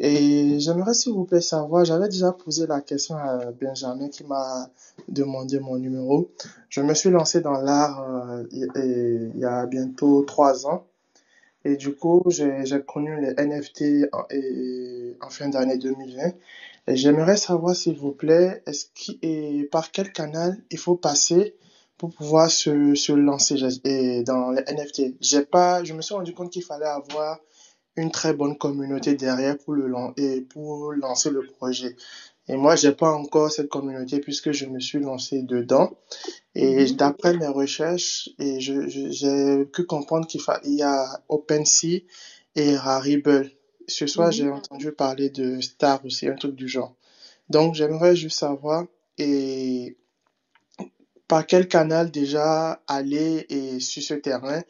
[0.00, 4.68] Et j'aimerais, s'il vous plaît, savoir, j'avais déjà posé la question à Benjamin qui m'a
[5.08, 6.30] demandé mon numéro.
[6.68, 10.84] Je me suis lancé dans l'art euh, il y a bientôt trois ans.
[11.64, 16.32] Et du coup, j'ai connu les NFT en, et- en fin d'année 2020.
[16.88, 18.64] Et j'aimerais savoir, s'il vous plaît,
[19.70, 21.54] par quel canal il faut passer
[22.02, 23.54] pour pouvoir se, se lancer
[24.24, 25.14] dans les NFT.
[25.20, 27.38] J'ai pas, je me suis rendu compte qu'il fallait avoir
[27.96, 29.86] une très bonne communauté derrière pour le
[30.16, 31.96] et pour lancer le projet.
[32.48, 35.92] Et moi, j'ai pas encore cette communauté puisque je me suis lancé dedans.
[36.54, 36.96] Et Mhm.
[36.96, 42.02] d'après mes recherches, et je, je- j'ai pu comprendre qu'il y a OpenSea
[42.56, 43.50] et Rarible.
[43.88, 44.32] Ce soir, Mhm.
[44.32, 46.94] j'ai entendu parler de Star aussi, un truc du genre.
[47.50, 48.86] Donc, j'aimerais juste savoir
[49.18, 49.96] et
[51.32, 54.60] par quel canal déjà aller et sur ce terrain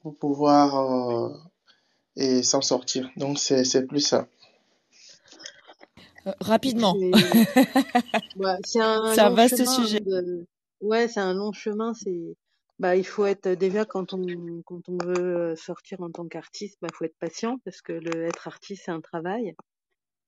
[0.00, 1.28] pour pouvoir euh,
[2.16, 3.10] et s'en sortir.
[3.18, 4.26] Donc, c'est c'est plus ça.
[6.26, 6.96] Euh, rapidement.
[6.98, 7.10] C'est
[8.38, 10.00] ouais, c'est un C'est un long vaste chemin sujet.
[10.00, 10.46] de...
[10.80, 11.92] Ouais, c'est un long chemin.
[11.92, 12.34] C'est
[12.78, 14.24] Bah, il faut être déjà quand on
[14.64, 18.48] quand on veut sortir en tant qu'artiste, bah, faut être patient parce que le être
[18.48, 19.54] artiste c'est un travail.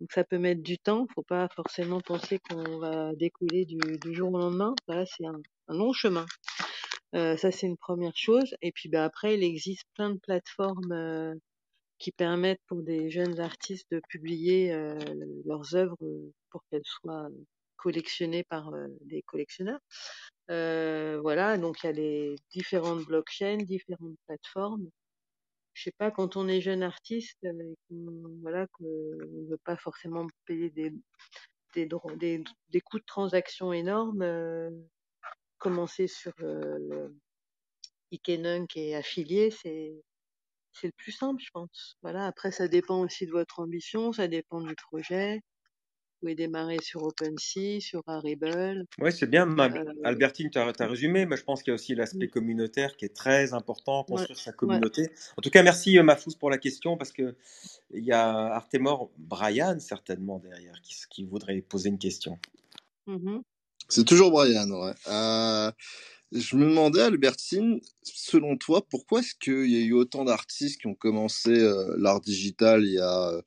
[0.01, 1.07] Donc ça peut mettre du temps.
[1.15, 4.75] Faut pas forcément penser qu'on va décoller du, du jour au lendemain.
[4.87, 6.27] Voilà, c'est un, un long chemin.
[7.15, 8.55] Euh, ça c'est une première chose.
[8.63, 11.35] Et puis bah après il existe plein de plateformes euh,
[11.99, 14.99] qui permettent pour des jeunes artistes de publier euh,
[15.47, 15.97] leurs œuvres
[16.51, 17.29] pour qu'elles soient
[17.77, 19.81] collectionnées par euh, des collectionneurs.
[20.51, 24.89] Euh, voilà, donc il y a les différentes blockchains, différentes plateformes.
[25.75, 27.75] Je sais pas, quand on est jeune artiste, euh,
[28.43, 30.91] voilà, qu'on ne veut pas forcément payer des,
[31.75, 34.71] des, des, des coûts de transaction énormes, euh,
[35.59, 37.17] commencer sur euh, le
[38.11, 39.95] Ikenunk et affilié, c'est
[40.73, 41.97] c'est le plus simple, je pense.
[42.03, 45.37] Voilà, après ça dépend aussi de votre ambition, ça dépend du projet.
[46.21, 48.85] Vous pouvez démarrer sur OpenSea, sur Rarible.
[48.99, 51.95] Oui, c'est bien, Euh, Albertine, tu as, résumé, mais je pense qu'il y a aussi
[51.95, 54.57] l'aspect mm, communautaire qui est très important, ouais, construire sa ouais.
[54.57, 55.11] communauté.
[55.37, 57.37] En tout cas, merci euh, Mafous pour la question, parce que
[57.93, 62.37] il y a Artemor Brian, certainement, derrière, qui, qui voudrait poser une question.
[63.07, 63.43] Mhm.
[63.89, 64.93] C'est toujours Brian, ouais.
[65.09, 65.73] Euh,
[66.33, 70.87] je me demandais, Albertine, selon toi, pourquoi est-ce qu'il y a eu autant d'artistes qui
[70.87, 73.43] ont commencé euh, l'art digital il y a euh,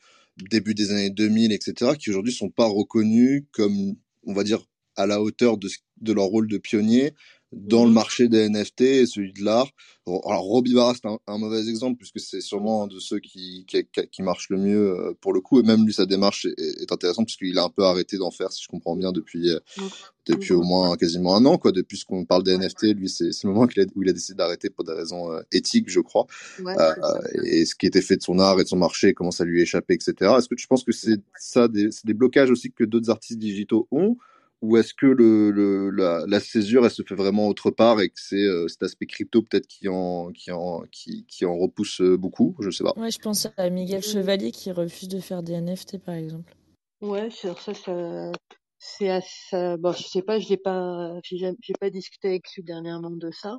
[0.50, 4.66] début des années 2000, etc., qui aujourd'hui sont pas reconnus comme, on va dire,
[4.96, 5.70] à la hauteur de,
[6.02, 7.14] de leur rôle de pionnier
[7.52, 7.94] dans le Mhm.
[7.96, 9.70] marché des NFT et celui de l'art.
[10.08, 13.66] Alors, Robbie Barra, c'est un, un mauvais exemple, puisque c'est sûrement un de ceux qui,
[13.68, 16.82] qui, qui, marche le mieux euh, pour le coup, et même lui, sa démarche est,
[16.82, 19.60] est intéressante, puisqu'il a un peu arrêté d'en faire, si je comprends bien, depuis, euh,
[19.78, 19.82] Mm,
[20.28, 21.72] depuis au moins quasiment un an, quoi.
[21.72, 24.38] Depuis ce qu'on parle des NFT, lui, c'est le moment a, où il a décidé
[24.38, 26.26] d'arrêter pour des raisons euh, éthiques, je crois.
[26.60, 27.20] ouais, Euh, ça.
[27.44, 29.62] et ce qui était fait de son art et de son marché commence à lui
[29.62, 30.14] échapper, etc.
[30.38, 33.88] Est-ce que tu penses que c'est ça, des, des blocages aussi que d'autres artistes digitaux
[33.92, 34.18] ont,
[34.62, 38.10] ou est-ce que le, le, la, la césure, elle se fait vraiment autre part et
[38.10, 42.02] que c'est euh, cet aspect crypto peut-être qui en, qui, en, qui, qui en repousse
[42.02, 42.56] euh, beaucoup?
[42.60, 42.94] Je sais pas.
[42.96, 44.04] Ouais, je pense à Miguel Mm.
[44.04, 46.56] Chevalier qui refuse de faire des NFT, par exemple.
[47.02, 48.32] Ouais, sur ça, ça,
[48.78, 53.12] c'est assez, bon, je sais pas, je l'ai pas, j'ai pas discuté avec lui dernièrement
[53.12, 53.58] de ça.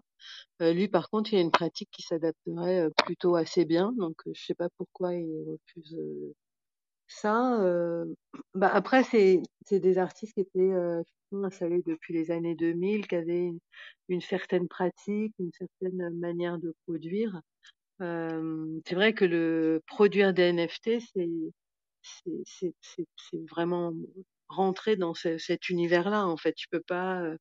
[0.60, 4.40] Euh, lui, par contre, il a une pratique qui s'adapterait plutôt assez bien, donc je
[4.44, 6.34] sais pas pourquoi il refuse euh,
[7.12, 7.60] ça.
[7.62, 8.04] euh.
[8.54, 11.02] Bah, après, c'est, des artistes qui étaient euh,
[11.32, 13.52] installés depuis les années 2000, qui avaient
[14.08, 17.40] une, certaine pratique, une certaine manière de produire.
[18.02, 21.52] Euh, c'est vrai que le produire des NFT, c'est
[23.50, 23.92] vraiment
[24.48, 26.26] rentrer dans ce- cet univers-là.
[26.26, 27.36] En fait, tu peux pas euh,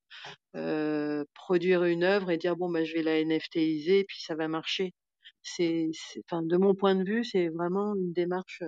[0.56, 4.36] euh, produire une œuvre et dire bon bah je vais la NFTiser et puis ça
[4.36, 4.94] va marcher.
[5.44, 5.90] C'est,
[6.26, 8.64] enfin de mon point de vue, c'est vraiment une démarche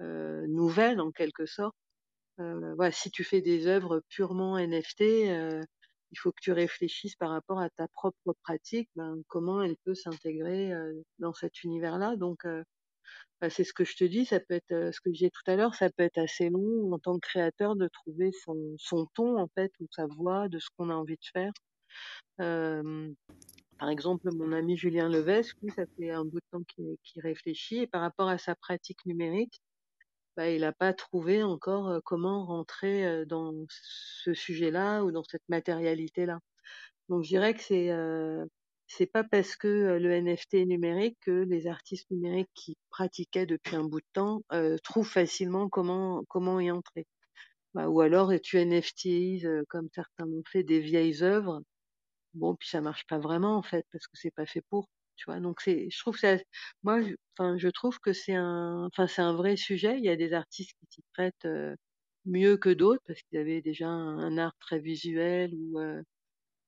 [0.00, 1.76] nouvelle en quelque sorte.
[2.40, 5.62] Euh, voilà, si tu fais des œuvres purement NFT, euh,
[6.12, 9.94] il faut que tu réfléchisses par rapport à ta propre pratique, ben, comment elle peut
[9.94, 12.16] s'intégrer euh, dans cet univers-là.
[12.16, 12.64] Donc euh,
[13.40, 15.30] bah, c'est ce que je te dis, ça peut être euh, ce que je disais
[15.30, 18.56] tout à l'heure, ça peut être assez long en tant que créateur de trouver son,
[18.78, 21.52] son ton en fait ou sa voix de ce qu'on a envie de faire.
[22.40, 23.12] Euh,
[23.78, 27.22] par exemple, mon ami Julien Levesque, lui, ça fait un bout de temps qu'il qu'il
[27.22, 29.60] réfléchit et par rapport à sa pratique numérique,
[30.40, 36.40] bah, il n'a pas trouvé encore comment rentrer dans ce sujet-là ou dans cette matérialité-là.
[37.10, 38.46] Donc je dirais que c'est euh,
[38.86, 43.76] c'est pas parce que le NFT est numérique que les artistes numériques qui pratiquaient depuis
[43.76, 44.42] un bout de temps
[44.82, 47.06] trouvent facilement comment comment y entrer.
[47.74, 51.62] Bah, ou alors tu NFTises comme certains l'ont fait des vieilles œuvres.
[52.34, 54.88] Bon puis ça marche pas vraiment en fait parce que c'est pas fait pour.
[55.20, 55.40] Tu vois?
[55.40, 56.38] Donc c'est je trouve ça
[56.82, 59.98] moi je- enfin je trouve que c'est un enfin c'est un vrai sujet.
[59.98, 61.76] Il y a des artistes qui s'y prêtent euh,
[62.26, 66.02] mieux que d'autres parce qu'ils avaient déjà un, un art très visuel ou euh,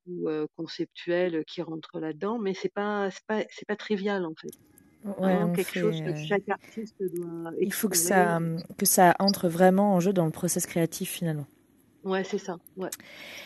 [0.07, 4.33] ou euh, conceptuel qui rentre là-dedans, mais c'est pas c'est pas c'est pas trivial en
[4.35, 4.53] fait.
[5.05, 6.13] Ouais, Vraiment on quelque chose fait.
[6.13, 8.39] que chaque artiste doit Il faut que ça,
[8.77, 11.45] que ça entre vraiment en jeu dans le process créatif finalement.
[12.03, 12.57] Ouais, c'est ça.
[12.75, 12.89] Ouais.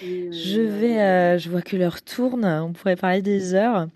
[0.01, 3.87] Et, Je vais, euh, je vois que l'heure tourne, on pourrait parler des heures.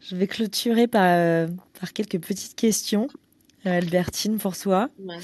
[0.00, 1.48] Je vais clôturer par, euh,
[1.80, 3.08] par quelques petites questions.
[3.66, 4.88] Euh, Albertine, pour toi.
[4.98, 5.22] ouais, ouais.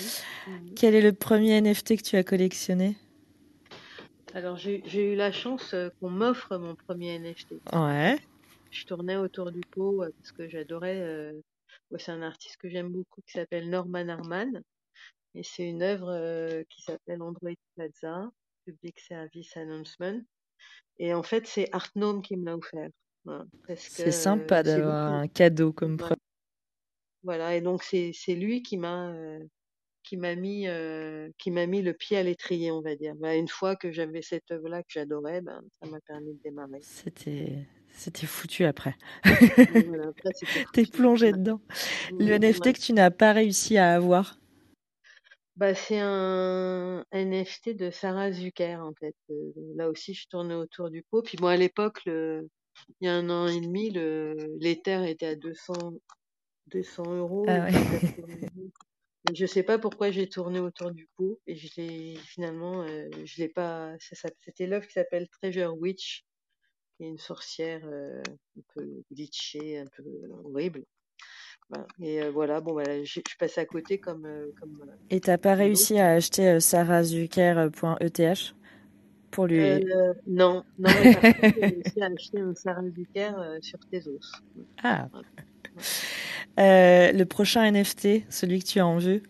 [0.74, 2.96] Quel est le premier NFT que tu as collectionné?
[4.34, 7.54] Alors j'ai eu la chance euh, qu'on m'offre mon premier NFT.
[7.72, 8.18] Ouais.
[8.70, 10.98] Je tournais autour du pot parce que j'adorais.
[11.00, 11.32] euh,
[11.98, 14.62] c'est un artiste que j'aime beaucoup qui s'appelle Norman Arman
[15.34, 18.30] et c'est une œuvre euh, qui s'appelle Android Plaza,
[18.66, 20.20] Public Service Announcement.
[20.98, 22.88] Et en fait, c'est Artnome qui me l'a offert.
[23.24, 23.44] Voilà,
[23.76, 26.16] C'est sympa d'avoir un cadeau comme preuve.
[27.22, 27.56] voilà.
[27.56, 29.38] Et donc c'est lui qui m'a euh,
[30.02, 33.14] qui m'a mis euh, qui m'a mis le pied à l'étrier, on va dire.
[33.16, 36.80] Bah, une fois que j'avais cette œuvre-là que j'adorais, ben ça m'a permis de démarrer.
[36.80, 38.96] C'était, C'était foutu après.
[39.86, 40.12] Voilà,
[40.72, 41.32] T'es plongé Ouais.
[41.32, 41.60] dedans.
[42.18, 44.36] Le Ouais, NFT que tu n'as pas réussi à avoir?
[45.56, 49.14] Bah, c'est un NFT de Sarah Zucker, en fait.
[49.30, 51.22] Euh, là aussi, je tournais autour du pot.
[51.22, 52.48] Puis moi, à l'époque, le...
[53.00, 54.34] il y a un an et demi, le...
[54.60, 55.72] l'Ether était à 200,
[56.68, 57.72] 200 euros Ah ou ouais.
[57.72, 58.70] 180 euros.
[59.30, 63.08] Et je sais pas pourquoi j'ai tourné autour du pot et je l'ai finalement, euh,
[63.24, 63.94] je l'ai pas.
[64.00, 66.24] ça- C'était l'œuvre qui s'appelle Treasure Witch,
[66.96, 68.20] qui est une sorcière euh,
[68.58, 70.02] un peu glitchée, un peu
[70.44, 70.84] horrible.
[71.70, 71.86] Voilà.
[72.00, 74.26] Et euh, voilà, bon, voilà, je je passe à côté comme
[74.58, 78.54] comme Et t'as pas réussi à acheter sarahzucker.eth
[79.32, 79.60] pour lui.
[79.60, 83.78] Euh, non, non, mais par contre, j'ai réussi à acheter un Sarah Zucker euh, sur
[83.90, 84.20] Tezos.
[84.84, 85.08] Ah.
[86.60, 89.22] Euh, le prochain NFT, celui que tu as en vue?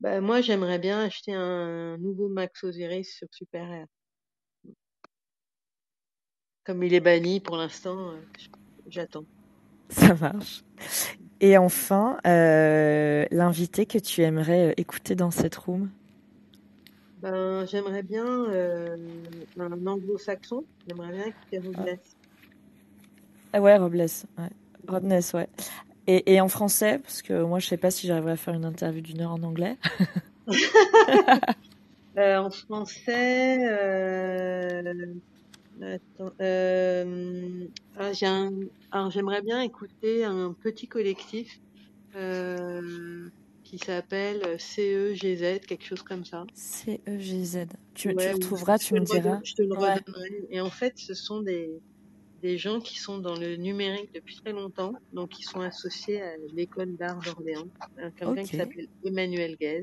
[0.00, 3.86] Bah, moi, j'aimerais bien acheter un nouveau Max Osiris sur Super Air.
[6.64, 8.12] Comme il est banni pour l'instant,
[8.88, 9.24] j'attends.
[9.88, 10.64] Ça marche.
[11.40, 15.90] Et enfin, l'invité que tu aimerais écouter dans cette room?
[17.26, 18.96] Ben, j'aimerais bien euh,
[19.58, 20.64] un anglo-saxon.
[20.86, 21.98] J'aimerais bien écouter Robles.
[23.52, 24.06] Ah ouais, Robles.
[24.38, 24.50] Ouais.
[24.86, 25.48] Rodness, ouais.
[26.06, 28.64] Et, et en français, parce que moi, je sais pas si j'arriverai à faire une
[28.64, 29.76] interview d'une heure en anglais.
[32.18, 35.12] Euh, en français, euh,
[35.82, 37.66] attends, euh,
[37.98, 38.50] ah, j'ai un,
[38.90, 41.60] alors j'aimerais bien écouter un petit collectif
[42.14, 43.28] euh,
[43.76, 46.44] qui s'appelle CEGZ, quelque chose comme ça.
[46.54, 47.66] C-E-G-Z.
[47.94, 49.40] Tu, Ouais, ou retrouveras, tu me diras.
[49.44, 49.94] Je te le Ouais.
[49.94, 50.46] redonnerai.
[50.50, 51.70] Et en fait, ce sont des,
[52.42, 56.36] des gens qui sont dans le numérique depuis très longtemps, donc qui sont associés à
[56.54, 57.68] l'école d'art d'Orléans.
[57.98, 59.82] Un- Quelqu'un qui s'appelle Emmanuel Guez,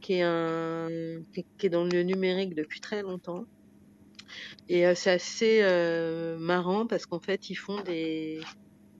[0.00, 0.88] qui est un,
[1.32, 3.44] qui, qui est dans le numérique depuis très longtemps.
[4.68, 8.40] Et euh, c'est assez euh, marrant parce qu'en fait, ils font des,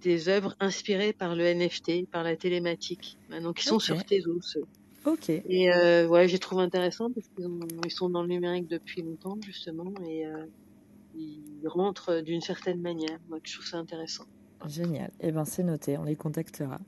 [0.03, 3.17] des œuvres inspirées par le NFT, par la télématique.
[3.43, 3.83] Donc, ils sont Ok.
[3.83, 4.59] sur Tezos.
[5.05, 5.29] Ok.
[5.31, 9.03] Et euh, ouais, j'ai trouvé intéressant parce qu'ils ont- ils sont dans le numérique depuis
[9.03, 10.45] longtemps, justement, et euh,
[11.17, 13.19] ils rentrent d'une certaine manière.
[13.29, 14.25] Moi, je trouve ça intéressant.
[14.67, 15.11] Génial.
[15.21, 15.97] Eh ben, c'est noté.
[15.99, 16.79] On les contactera.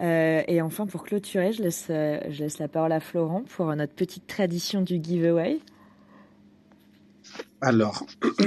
[0.00, 3.70] Euh, et enfin, pour clôturer, je laisse, euh, je laisse la parole à Florent pour
[3.70, 5.60] euh, notre petite tradition du giveaway.
[7.60, 8.04] Alors,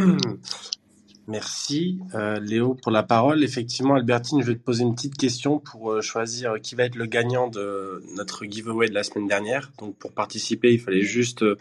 [1.28, 3.44] merci euh, Léo pour la parole.
[3.44, 6.96] Effectivement, Albertine, je vais te poser une petite question pour euh, choisir qui va être
[6.96, 9.72] le gagnant de notre giveaway de la semaine dernière.
[9.80, 11.58] Donc, pour participer, il fallait juste euh,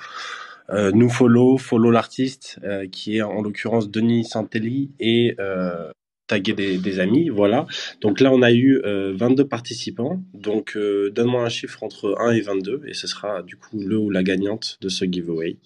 [0.70, 5.90] euh, nous follow, follow l'artiste euh, qui est en l'occurrence Denis Santelli et euh,
[6.26, 7.28] taguer des, des amis.
[7.28, 7.66] Voilà.
[8.00, 10.20] Donc là, on a eu euh, 22 participants.
[10.34, 13.96] Donc, euh, donne-moi un chiffre entre 1 et 22 et ce sera du coup le
[13.96, 15.56] ou la gagnante de ce giveaway.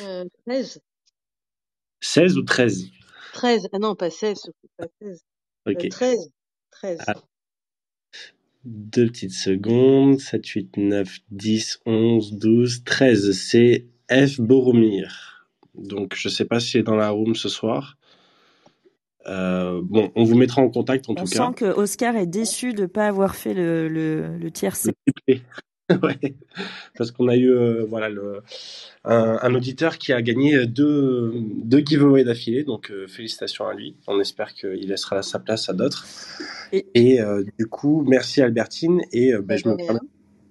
[0.00, 0.80] Euh, 13
[2.00, 2.90] 16 ou 13
[3.34, 5.24] 13 Ah non, pas 16, surtout pas 16.
[5.66, 5.84] Ok.
[5.84, 6.30] Euh, 13
[6.70, 7.14] 13 Ah.
[8.64, 10.18] Deux petites secondes.
[10.20, 13.32] 7, 8, 9, 10, 11, 12, 13.
[13.32, 14.40] C'est F.
[14.40, 15.48] Boromir.
[15.74, 17.96] Donc, je sais pas s'il est dans la room ce soir.
[19.26, 21.52] Euh, bon, on vous mettra en contact en On tout sent cas.
[21.52, 24.92] que Oscar est déçu de ne pas avoir fait le, le, le tiercé.
[25.06, 25.42] Le triplé.
[26.02, 26.34] ouais.
[26.96, 28.42] Parce qu'on a eu euh, voilà, le,
[29.04, 32.64] un, un auditeur qui a gagné deux, deux giveaways d'affilée.
[32.64, 33.96] Donc, euh, félicitations à lui.
[34.06, 36.06] On espère qu'il laissera sa place à d'autres.
[36.72, 39.02] Et- Et euh, du coup, merci Albertine.
[39.12, 40.00] Et ben, Bah, je me permets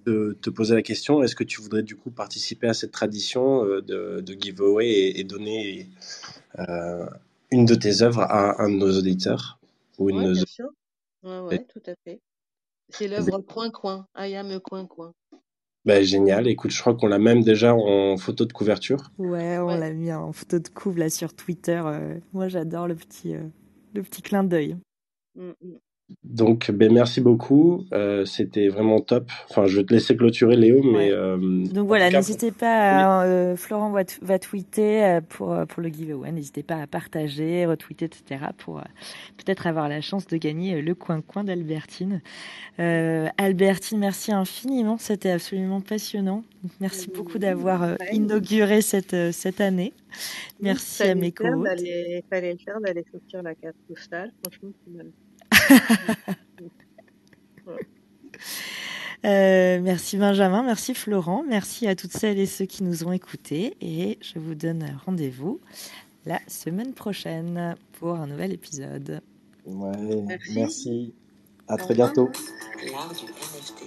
[0.06, 3.64] de te poser la question, est-ce que tu voudrais du coup participer à cette tradition
[3.64, 5.88] de, de giveaway et, et donner
[7.50, 9.58] une de tes œuvres à un de nos auditeurs
[9.98, 10.68] ou une Ouais, bien sûr.
[11.22, 12.20] Ouais, ouais, tout à fait.
[12.90, 15.14] C'est l'œuvre Coin Coin, I am a Coin Coin.
[15.84, 19.10] Ben, génial, écoute, je crois qu'on l'a même déjà en photo de couverture.
[19.18, 19.78] Ouais, on Ouais.
[19.78, 21.80] l'a mis en photo de couve là sur Twitter.
[21.84, 23.42] euh, moi, j'adore le petit, euh,
[23.94, 24.76] le petit clin d'œil.
[25.36, 25.76] Mm, mm.
[26.22, 29.30] Donc, ben, merci beaucoup, euh, c'était vraiment top.
[29.48, 30.96] Enfin, je vais te laisser clôturer Léo, mais...
[30.96, 31.10] Ouais.
[31.12, 36.30] euh, Donc voilà, n'hésitez pas, à, euh, Florent va, va tweeter pour, pour le giveaway.
[36.30, 38.44] N'hésitez pas à partager, retweeter, etc.
[38.58, 38.82] pour euh,
[39.38, 42.20] peut-être avoir la chance de gagner le coin-coin d'Albertine.
[42.80, 44.98] Euh, Albertine, merci infiniment.
[44.98, 46.44] C'était absolument passionnant.
[46.80, 49.94] Merci beaucoup d'avoir inauguré cette, cette année.
[50.60, 51.64] Merci à mes co-hôtes.
[51.64, 54.32] d'aller- Fallait le faire d'aller sortir la carte postale.
[54.42, 55.06] Franchement, c'est mal.
[59.24, 63.74] Euh, merci Benjamin, merci Florent, merci à toutes celles et ceux qui nous ont écoutés
[63.80, 65.60] et je vous donne rendez-vous
[66.26, 69.22] la semaine prochaine pour un nouvel épisode.
[69.64, 69.96] Ouais,
[70.26, 70.52] Merci.
[70.54, 71.14] merci.
[71.68, 72.30] À très bientôt.
[72.92, 73.84] L'art du NFT.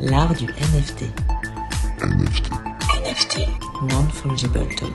[0.00, 1.04] L'art du NFT.
[3.04, 3.38] NFT.
[3.88, 4.88] Non-fungible token.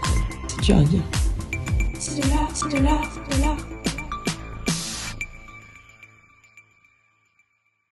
[0.50, 1.02] C'est dur à dire.
[1.98, 3.73] c'est de l'art, c'est de l'art, c'est de l'art.